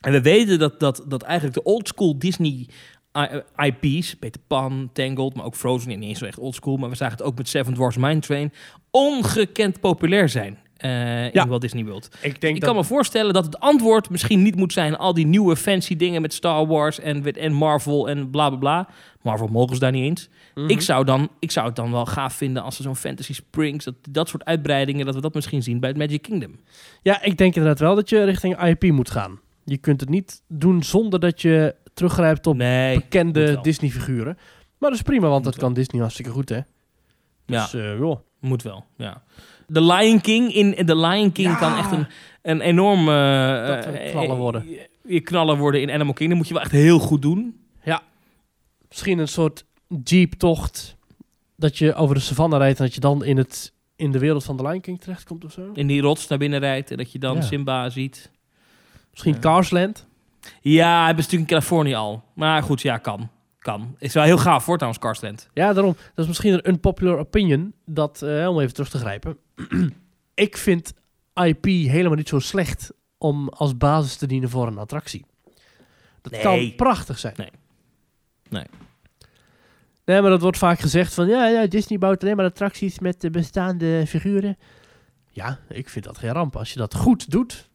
[0.00, 2.68] En we weten dat, dat, dat eigenlijk de oldschool Disney
[3.12, 6.96] eh, IP's, Peter Pan, Tangled, maar ook Frozen, niet eens zo echt oldschool, maar we
[6.96, 8.52] zagen het ook met Seven Dwarfs Mine Train,
[8.90, 11.42] ongekend populair zijn eh, Ja.
[11.42, 12.08] in Walt Disney World.
[12.22, 12.68] Ik denk Ik dat...
[12.70, 16.22] kan me voorstellen dat het antwoord misschien niet moet zijn al die nieuwe fancy dingen
[16.22, 18.88] met Star Wars en, Marvel en bla bla bla.
[19.22, 20.28] Marvel mogen ze daar niet eens.
[20.54, 20.68] Mhm.
[20.70, 23.84] Ik, zou dan, ik zou het dan wel gaaf vinden als er zo'n Fantasy Springs,
[23.84, 26.56] dat, dat soort uitbreidingen, dat we dat misschien zien bij het Magic Kingdom.
[27.02, 29.40] Ja, ik denk inderdaad wel dat je richting IP moet gaan.
[29.64, 33.58] Je kunt het niet doen zonder dat je teruggrijpt op Nee, bekende.
[33.62, 34.36] Disney-figuren.
[34.78, 36.60] Maar dat is prima, want dat kan Disney hartstikke goed, hè?
[37.48, 37.62] Ja.
[37.62, 38.18] Dus eh, joh.
[38.40, 39.22] Moet wel, ja.
[39.72, 41.54] The Lion King, in The Lion King Ja.
[41.56, 42.06] kan echt een,
[42.42, 43.08] een enorm...
[43.08, 44.62] eh, eh, knallen worden.
[44.68, 46.38] eh, Je knallen worden in Animal Kingdom.
[46.38, 47.60] moet je wel echt heel goed doen.
[48.88, 49.64] Misschien een soort
[50.04, 50.96] jeeptocht.
[51.56, 54.44] Dat je over de savanne rijdt en dat je dan in, het, in de wereld
[54.44, 55.70] van de Lion King terechtkomt of zo.
[55.74, 57.42] In die rots naar binnen rijdt en dat je dan Ja.
[57.42, 58.30] Simba ziet.
[59.10, 59.38] Misschien Ja.
[59.40, 60.06] Carsland.
[60.60, 62.22] Ja, hij is natuurlijk in Californië al.
[62.34, 63.28] Maar goed, ja, kan.
[63.68, 63.96] Kan.
[63.98, 65.48] Is wel heel gaaf voor trouwens, Carsland.
[65.52, 65.92] Ja, daarom.
[66.14, 67.74] Dat is misschien een unpopular opinion.
[67.84, 69.38] Dat, eh, om even terug te grijpen.
[70.34, 70.92] ik vind
[71.34, 75.24] IP helemaal niet zo slecht om als basis te dienen voor een attractie.
[76.20, 76.42] Dat Nee.
[76.42, 77.34] kan prachtig zijn.
[77.36, 77.50] Nee.
[78.48, 78.64] Nee.
[80.04, 81.26] Nee, maar dat wordt vaak gezegd van...
[81.28, 84.56] Ja, ja Disney bouwt alleen maar attracties met de bestaande figuren.
[85.30, 86.56] Ja, ik vind dat geen ramp.
[86.56, 87.68] Als je dat goed doet,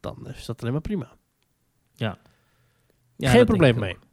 [0.00, 1.12] dan is dat alleen maar prima.
[1.94, 2.18] Ja,
[3.18, 4.04] geen probleem denk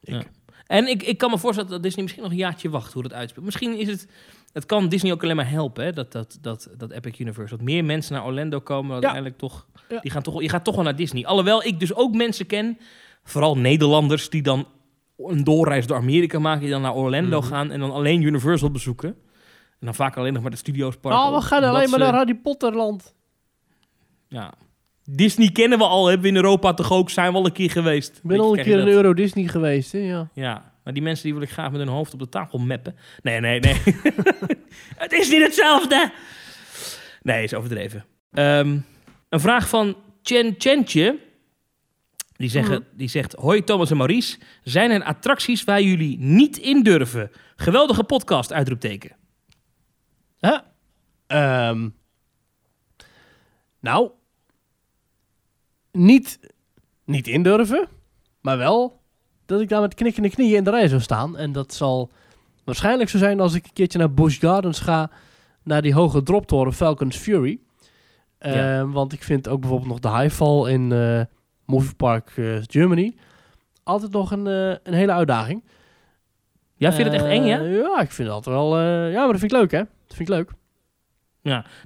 [0.00, 0.14] ik.
[0.14, 0.22] Ja.
[0.66, 3.12] En ik, ik kan me voorstellen dat Disney misschien nog een jaartje wacht hoe het
[3.12, 3.44] uitspeelt.
[3.44, 4.08] Misschien is het...
[4.52, 5.92] Het kan Disney ook alleen maar helpen, hè?
[5.92, 7.56] Dat, dat, dat, dat Epic Universe.
[7.56, 9.66] Dat meer mensen naar Orlando komen, uiteindelijk toch...
[9.88, 10.00] Ja.
[10.00, 10.42] Die gaan toch...
[10.42, 11.26] Je gaat toch wel naar Disney.
[11.26, 12.78] Alhoewel ik dus ook mensen ken,
[13.24, 14.66] vooral Nederlanders, die dan
[15.18, 17.48] een doorreis door Amerika maken, die dan naar Orlando Mhm.
[17.48, 19.08] gaan en dan alleen Universal bezoeken.
[19.80, 21.20] En dan vaak alleen nog maar de studios parken.
[21.20, 23.14] Oh, we gaan alleen maar naar Harry Potterland.
[24.28, 24.52] Ja.
[25.10, 27.70] Disney kennen we al, hebben we in Europa toch ook, zijn we al een keer
[27.70, 28.16] geweest.
[28.16, 29.92] Ik ben al een keer in Euro Disney geweest.
[29.92, 29.98] Hè?
[29.98, 30.30] Ja.
[30.34, 32.96] Ja, maar die mensen die wil ik graag met hun hoofd op de tafel meppen.
[33.22, 33.74] Nee, nee, nee.
[35.04, 36.12] het is niet hetzelfde.
[37.22, 38.04] Nee, is overdreven.
[38.32, 38.78] Ehm,
[39.28, 41.18] een vraag van Chen Chentje.
[42.36, 44.38] Die, zeggen, die zegt, hoi Thomas en Maurice.
[44.62, 47.30] Zijn er attracties waar jullie niet in durven?
[47.56, 49.16] Geweldige podcast, uitroepteken.
[50.38, 50.58] Huh?
[51.26, 51.88] Ehm,
[53.80, 54.10] nou,
[55.92, 56.38] niet,
[57.04, 57.88] niet indurven,
[58.40, 59.00] maar wel
[59.46, 61.36] dat ik daar met knikkende knieën in de rij zou staan.
[61.36, 62.10] En dat zal
[62.64, 65.10] waarschijnlijk zo zijn als ik een keertje naar Busch Gardens ga,
[65.62, 67.58] naar die hoge droptoren Falcon's Fury.
[68.38, 68.78] Ja.
[68.78, 71.20] Ehm, Want ik vind ook bijvoorbeeld nog de Highfall in eh
[71.64, 73.14] Movie Park eh, Germany
[73.88, 75.64] altijd nog een, eh, een hele uitdaging.
[76.74, 77.60] Ja, vind je het echt eng, ja?
[77.60, 78.80] Ja, ik vind dat wel...
[78.80, 79.78] ja, maar dat vind ik leuk, hè?
[79.78, 80.50] Dat vind ik leuk.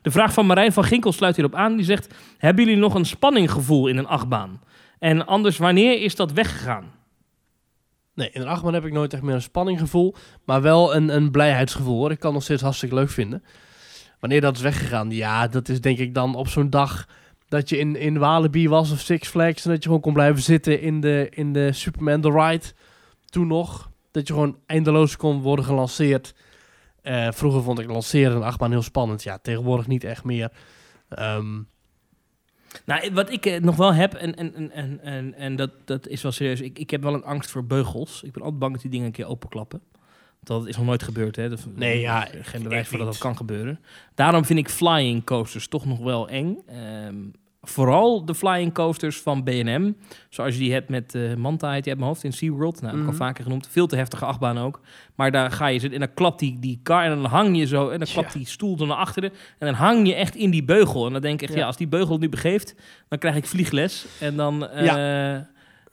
[0.02, 1.76] De vraag van Marijn van Ginkel sluit hierop aan.
[1.76, 4.60] Die zegt, hebben jullie nog een spanninggevoel in een achtbaan?
[4.98, 6.90] En anders, wanneer is dat weggegaan?
[8.14, 10.14] Nee, in een achtbaan heb ik nooit echt meer een spanninggevoel.
[10.44, 12.10] Maar wel een, een blijheidsgevoel.
[12.10, 13.44] Ik kan nog steeds hartstikke leuk vinden.
[14.20, 15.10] Wanneer dat is weggegaan?
[15.10, 17.08] Ja, dat is denk ik dan op zo'n dag...
[17.48, 19.64] dat je in, in Walibi was of Six Flags...
[19.64, 22.64] en dat je gewoon kon blijven zitten in de, in de Superman The Ride.
[23.24, 23.90] Toen nog.
[24.10, 26.34] Dat je gewoon eindeloos kon worden gelanceerd.
[27.02, 29.22] Eh, vroeger vond ik lanceren een achtbaan heel spannend.
[29.22, 30.52] Ja, tegenwoordig niet echt meer.
[31.08, 31.60] Ehm,
[32.84, 36.22] Nou, wat ik eh, nog wel heb, en, en, en, en, en, dat, dat is
[36.22, 36.60] wel serieus.
[36.60, 38.22] Ik, ik heb wel een angst voor beugels.
[38.22, 39.80] Ik ben altijd bang dat die dingen een keer openklappen.
[40.42, 41.48] Dat is nog nooit gebeurd, hè?
[41.48, 43.80] Dat, Nee, ja, Geen bewijs voor dat dat kan gebeuren.
[44.14, 46.58] Daarom vind ik flying coasters toch nog wel eng.
[46.66, 47.16] Ehm,
[47.62, 49.92] vooral de flying coasters van B&M.
[50.28, 52.74] Zoals je die hebt met eh Manta, heet die uit mijn hoofd, in SeaWorld.
[52.80, 53.10] Nou, heb ik Mhm.
[53.10, 53.68] al vaker genoemd.
[53.70, 54.80] Veel te heftige achtbaan ook.
[55.14, 57.66] Maar daar ga je zitten en dan klapt die, die kar en dan hang je
[57.66, 57.88] zo...
[57.88, 58.38] en dan klapt Ja.
[58.38, 59.30] die stoel er naar achteren.
[59.58, 61.06] En dan hang je echt in die beugel.
[61.06, 61.66] En dan denk ik echt, ja, Ja.
[61.66, 62.74] als die beugel nu begeeft...
[63.08, 64.06] dan krijg ik vliegles.
[64.20, 65.36] En dan, eh,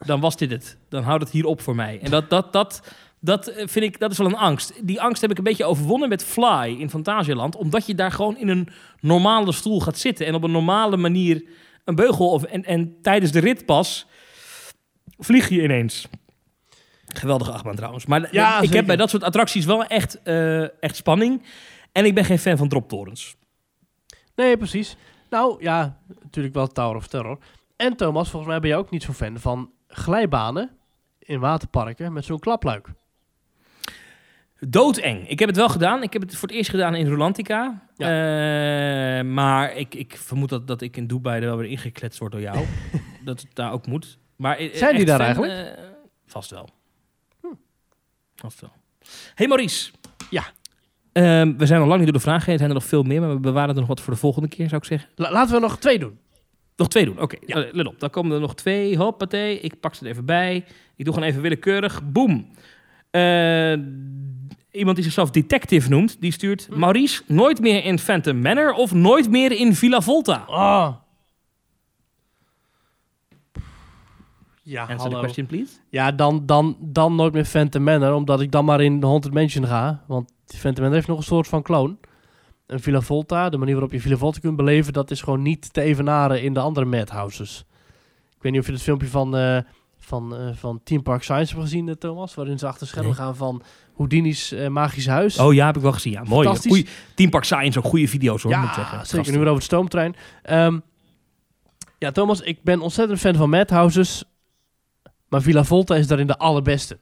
[0.05, 0.77] dan was dit het.
[0.89, 1.99] Dan houdt het hier op voor mij.
[2.01, 4.73] En dat, dat, dat, dat eh, vind ik, dat is wel een angst.
[4.87, 7.55] Die angst heb ik een beetje overwonnen met Fly in Fantasieland.
[7.55, 8.67] Omdat je daar gewoon in een
[8.99, 10.25] normale stoel gaat zitten.
[10.25, 11.43] En op een normale manier
[11.85, 12.29] een beugel...
[12.31, 14.05] Of, en, en tijdens de rit pas
[15.17, 16.07] vlieg je ineens.
[17.07, 18.05] Geweldige achtbaan trouwens.
[18.05, 18.75] Maar Ja, ik zeker.
[18.75, 21.43] heb bij dat soort attracties wel echt, eh, echt spanning.
[21.91, 23.35] En ik ben geen fan van droptorens.
[24.35, 24.95] Nee, precies.
[25.29, 27.37] Nou ja, natuurlijk wel Tower of Terror.
[27.75, 30.69] En Thomas, volgens mij ben je ook niet zo'n fan van glijbanen
[31.19, 32.87] in waterparken met zo'n klapluik.
[34.59, 35.27] Doodeng.
[35.27, 36.03] Ik heb het wel gedaan.
[36.03, 37.87] Ik heb het voor het eerst gedaan in Rolantica.
[37.97, 38.07] Eh,
[39.25, 42.41] maar ik, ik vermoed dat, dat ik in Dubai er wel weer ingekletst word door
[42.41, 42.65] jou.
[43.25, 44.17] dat het daar ook moet.
[44.35, 45.77] Maar, eh, Zijn die daar fan, eigenlijk?
[45.77, 45.83] eh,
[46.25, 46.69] vast wel.
[48.35, 48.71] Vast wel.
[49.35, 49.91] Hey Maurice.
[50.29, 50.43] Ja.
[51.11, 52.53] Ehm, we zijn nog lang niet door de vragen heen.
[52.53, 54.47] Er zijn er nog veel meer, maar we bewaren er nog wat voor de volgende
[54.47, 55.09] keer, zou ik zeggen.
[55.15, 56.19] La- laten we nog twee doen.
[56.75, 57.37] Nog twee doen, oké.
[57.45, 57.65] Ja.
[57.71, 58.97] Let op, dan komen er nog twee.
[58.97, 60.55] Hoppatee, ik pak ze er even bij.
[60.95, 62.01] Ik doe gewoon even willekeurig.
[62.03, 62.47] Boom.
[64.71, 66.67] Iemand die zichzelf detective noemt, die stuurt...
[66.71, 66.79] Hm.
[66.79, 70.45] Maurice, nooit meer in Phantom Manor of nooit meer in Villa Volta?
[70.47, 70.93] Ah.
[74.63, 75.19] Ja, Answer the hallo.
[75.19, 75.73] question, please.
[75.89, 79.33] Ja, dan, dan, dan nooit meer Phantom Manor, omdat ik dan maar in de Haunted
[79.33, 80.03] Mansion ga.
[80.07, 81.95] Want Phantom Manor heeft nog een soort van clone.
[82.67, 85.73] En Villa Volta, de manier waarop je Villa Volta kunt beleven, dat is gewoon niet
[85.73, 87.65] te evenaren in de andere madhouses.
[88.35, 89.57] Ik weet niet of je het filmpje van eh,
[89.99, 92.35] van, eh, van Team Park Science hebben gezien, eh, Thomas.
[92.35, 93.19] Waarin ze achter schermen Nee.
[93.19, 93.61] gaan van
[93.95, 95.37] Houdini's eh, Magisch Huis.
[95.39, 96.13] Oh ja, heb ik wel gezien.
[96.13, 96.57] Ja, mooi.
[96.57, 98.97] Goeie, Team Park Science, ook goede video's hoor, moet ik ja, zeggen.
[98.99, 99.17] zeker.
[99.17, 99.33] Gasten.
[99.33, 100.15] Nu weer over de stoomtrein.
[100.43, 100.79] Ehm,
[101.97, 104.23] ja, Thomas, ik ben ontzettend fan van Madhouses.
[105.27, 106.99] Maar Villa Volta is daarin de allerbeste.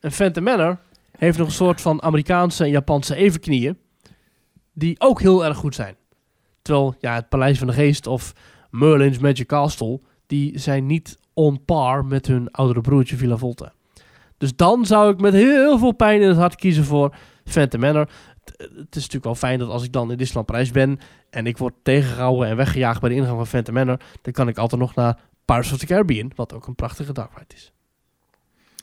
[0.00, 0.78] En Phantom Manor
[1.18, 3.78] heeft nog een soort van Amerikaanse en Japanse evenknieën.
[4.72, 5.96] Die ook heel erg goed zijn.
[6.62, 8.32] Terwijl ja, het Paleis van de Geest of
[8.70, 10.00] Merlin's Magic Castle...
[10.26, 13.72] die zijn niet on par met hun oudere broertje Villa Volta.
[14.38, 17.14] Dus dan zou ik met heel veel pijn in het hart kiezen voor
[17.44, 18.08] Phantom Manor.
[18.44, 20.98] Het, het is natuurlijk wel fijn dat als ik dan in Disneyland Parijs ben...
[21.30, 24.00] en ik word tegengehouden en weggejaagd bij de ingang van Phantom Manor...
[24.22, 26.32] dan kan ik altijd nog naar Pirates of the Caribbean...
[26.34, 27.72] wat ook een prachtige dark ride is.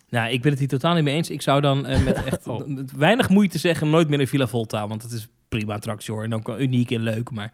[0.10, 1.30] Nou, ik ben het hier totaal niet mee eens.
[1.30, 2.68] Ik zou dan eh, met echt Oh.
[2.96, 4.88] weinig moeite zeggen nooit meer in Villa Volta.
[4.88, 6.24] Want het is prima attractie hoor.
[6.24, 7.32] En ook uniek en leuk.
[7.32, 7.54] Maar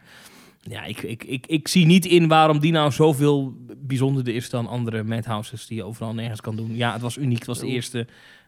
[0.61, 4.67] ja, ik, ik, ik, ik zie niet in waarom die nou zoveel bijzonderder is dan
[4.67, 6.75] andere madhouses die je overal nergens kan doen.
[6.75, 7.37] Ja, het was uniek.
[7.37, 7.73] Het was de Oeh.
[7.73, 7.97] eerste.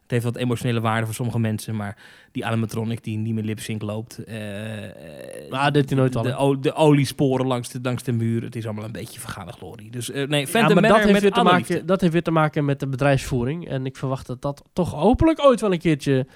[0.02, 1.76] Het heeft wat emotionele waarde voor sommige mensen.
[1.76, 1.98] Maar
[2.32, 4.16] die animatronic die niet meer lip-sync loopt.
[4.26, 8.42] deed hij nooit al, De, de oliesporen langs de, langs de muur.
[8.44, 9.92] Het is allemaal een beetje vergane glorie.
[9.92, 11.86] Dus eh, nee, Ja, Phantom maar dat heeft, met weer te maken, liefde.
[11.86, 13.68] dat heeft weer te maken met de bedrijfsvoering.
[13.68, 16.28] En ik verwacht dat dat toch hopelijk ooit wel een keertje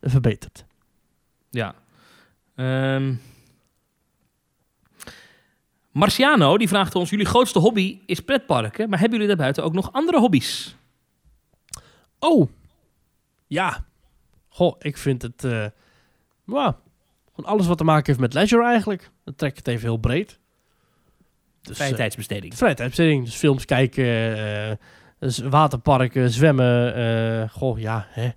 [0.00, 0.64] verbetert.
[1.50, 1.74] Ja.
[2.54, 3.12] Ehm
[5.98, 7.10] Marciano, die vraagt ons...
[7.10, 8.88] Jullie grootste hobby is pretparken.
[8.88, 10.76] Maar hebben jullie daarbuiten ook nog andere hobby's?
[12.18, 12.50] Oh,
[13.46, 13.84] ja.
[14.48, 15.40] Goh, ik vind het...
[16.46, 16.74] gewoon
[17.42, 19.10] alles wat te maken heeft met leisure eigenlijk.
[19.24, 20.38] Dan trek ik het even heel breed.
[21.62, 22.54] Dus, Vrije eh, tijdsbesteding.
[22.56, 23.24] vrije tijdsbesteding.
[23.24, 24.76] Dus films kijken, eh,
[25.18, 27.50] dus waterparken, zwemmen.
[27.50, 28.30] goh, ja, hè.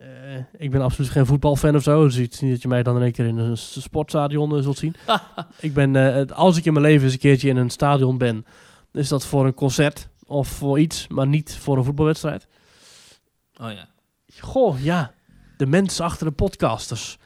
[0.00, 2.04] Eh, ik ben absoluut geen voetbalfan of zo.
[2.04, 4.62] Dus het is niet dat je mij dan in één keer in een sportstadion eh,
[4.62, 4.94] zult zien.
[5.60, 8.46] ik ben, eh, als ik in mijn leven eens een keertje in een stadion ben,
[8.92, 12.46] is dat voor een concert of voor iets, maar niet voor een voetbalwedstrijd.
[13.60, 13.88] Oh ja.
[14.38, 15.12] Goh, ja.
[15.56, 17.18] De mensen achter de podcasters.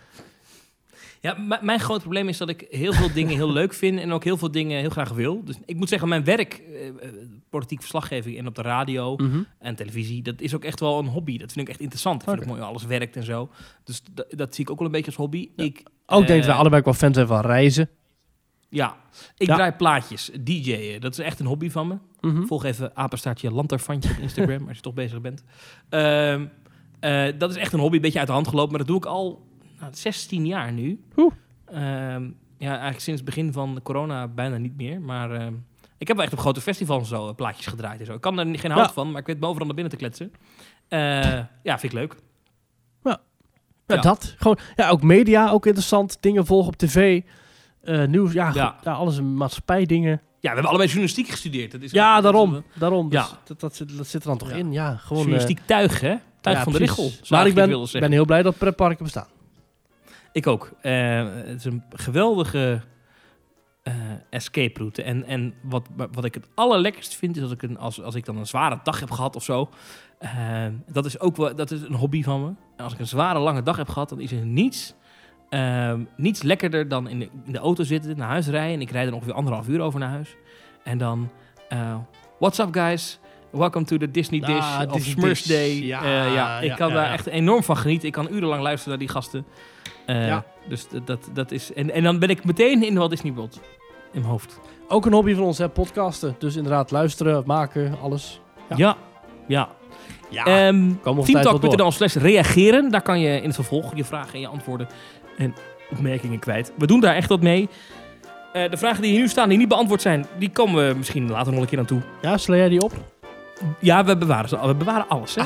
[1.24, 4.24] Ja, mijn groot probleem is dat ik heel veel dingen heel leuk vind en ook
[4.24, 5.44] heel veel dingen heel graag wil.
[5.44, 6.94] Dus ik moet zeggen, mijn werk, eh, eh,
[7.50, 9.42] politiek verslaggeving en op de radio Mhm.
[9.58, 11.38] en televisie, dat is ook echt wel een hobby.
[11.38, 12.22] Dat vind ik echt interessant.
[12.22, 13.48] Ik vind mooi hoe alles werkt en zo.
[13.84, 15.48] Dus dat, dat zie ik ook wel een beetje als hobby.
[15.56, 15.64] Ja.
[15.64, 17.88] Ik, Ook eh, denk dat wij allebei wel fan zijn van reizen.
[18.68, 18.96] Ja,
[19.36, 19.54] ik Ja.
[19.54, 21.00] draai plaatjes, DJ'en.
[21.00, 21.96] Dat is echt een hobby van me.
[22.20, 22.42] Mhm.
[22.46, 25.44] Volg even apenstaartje lanterfantje op Instagram als je toch bezig bent.
[25.88, 26.46] Ehm,
[27.00, 28.70] eh, dat is echt een hobby, een beetje uit de hand gelopen.
[28.70, 31.04] Maar dat doe ik al nou, 16 jaar nu.
[31.16, 31.32] Oeh.
[31.66, 35.00] Ehm, ja, eigenlijk sinds het begin van corona bijna niet meer.
[35.00, 35.52] Maar ehm,
[35.98, 38.14] ik heb wel echt op grote festivals zo eh, plaatjes gedraaid en zo.
[38.14, 38.92] Ik kan er geen hout Ja.
[38.92, 40.32] van, maar ik weet me overal naar binnen te kletsen.
[40.88, 40.98] Eh,
[41.62, 42.14] ja, vind ik leuk.
[43.86, 44.00] Ja, Ja.
[44.00, 44.34] dat.
[44.38, 46.16] Gewoon, ja, ook media, ook interessant.
[46.20, 47.22] Dingen volgen op tv.
[47.82, 48.76] eh, nieuws, ja, Ja.
[48.82, 50.10] ja, alles maatschappij dingen.
[50.10, 51.72] Ja, we hebben allebei journalistiek gestudeerd.
[51.72, 52.64] Dat is Ja, daarom.
[52.74, 53.08] daarom.
[53.10, 53.38] Dus Ja.
[53.44, 54.72] dat, dat, zit, dat zit er dan toch in.
[54.72, 55.18] Ja, gewoon.
[55.22, 56.14] journalistiek tuig, hè?
[56.40, 56.78] Tuig van de.
[56.78, 57.10] Richel.
[57.28, 59.26] Maar ik ben, ben heel blij dat pretparken bestaan.
[60.34, 60.70] Ik ook.
[60.80, 62.80] Eh, het is een geweldige
[63.82, 63.94] eh,
[64.30, 65.02] escape route.
[65.02, 68.24] En, en wat, wat ik het allerlekkerst vind, is als ik, een, als, als ik
[68.24, 69.68] dan een zware dag heb gehad of zo.
[70.18, 72.48] eh, dat is ook wel, dat is een hobby van me.
[72.76, 74.94] En als ik een zware lange dag heb gehad, dan is er niets,
[75.48, 78.74] ehm, niets lekkerder dan in de, in de auto zitten, naar huis rijden.
[78.74, 80.36] En ik rijd er ongeveer anderhalf uur over naar huis.
[80.84, 81.30] En dan,
[82.38, 83.18] what's up guys?
[83.50, 85.42] Welcome to the Disney Ah, Dish of Disney Smurfs.
[85.42, 85.82] Day.
[85.82, 88.06] Ja, ja, ik ja, kan ja, daar echt enorm van genieten.
[88.06, 89.46] Ik kan urenlang luisteren naar die gasten.
[90.06, 90.44] Eh, Ja.
[90.68, 91.72] Dus dat, dat, is...
[91.72, 93.60] En, en dan ben ik meteen in Walt Disney World.
[94.12, 94.60] In mijn hoofd.
[94.88, 96.36] Ook een hobby van ons, hè, podcasten.
[96.38, 98.40] Dus inderdaad, luisteren, maken, alles.
[98.68, 98.76] Ja.
[98.76, 98.96] Ja.
[99.48, 99.68] Ja.
[100.30, 101.24] Ja, Ehm wel door.
[101.24, 102.90] Teamtalk.nl slash reageren.
[102.90, 104.88] Daar kan je in het vervolg je vragen en je antwoorden
[105.38, 105.54] en
[105.90, 106.72] opmerkingen kwijt.
[106.78, 107.68] We doen daar echt wat mee.
[108.52, 111.30] Eh, de vragen die hier nu staan, die niet beantwoord zijn, die komen we misschien
[111.30, 112.00] later nog een keer aan toe.
[112.22, 112.92] Ja, sla jij die op?
[113.78, 115.34] Ja, we bewaren, ze, we bewaren alles.
[115.34, 115.42] Hè?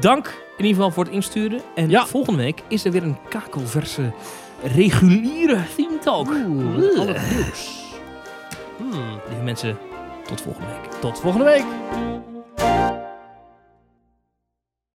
[0.00, 1.60] Dank in ieder geval voor het insturen.
[1.74, 1.90] En Ah.
[1.90, 2.06] Ja.
[2.06, 4.12] volgende week is er weer een kakelverse
[4.62, 6.28] reguliere Team Talk.
[6.28, 6.96] Oeh,
[7.30, 7.84] nieuws.
[8.76, 8.90] Hmm,
[9.28, 9.78] Lieve mensen,
[10.26, 10.92] tot volgende week.
[11.00, 11.64] tot volgende week.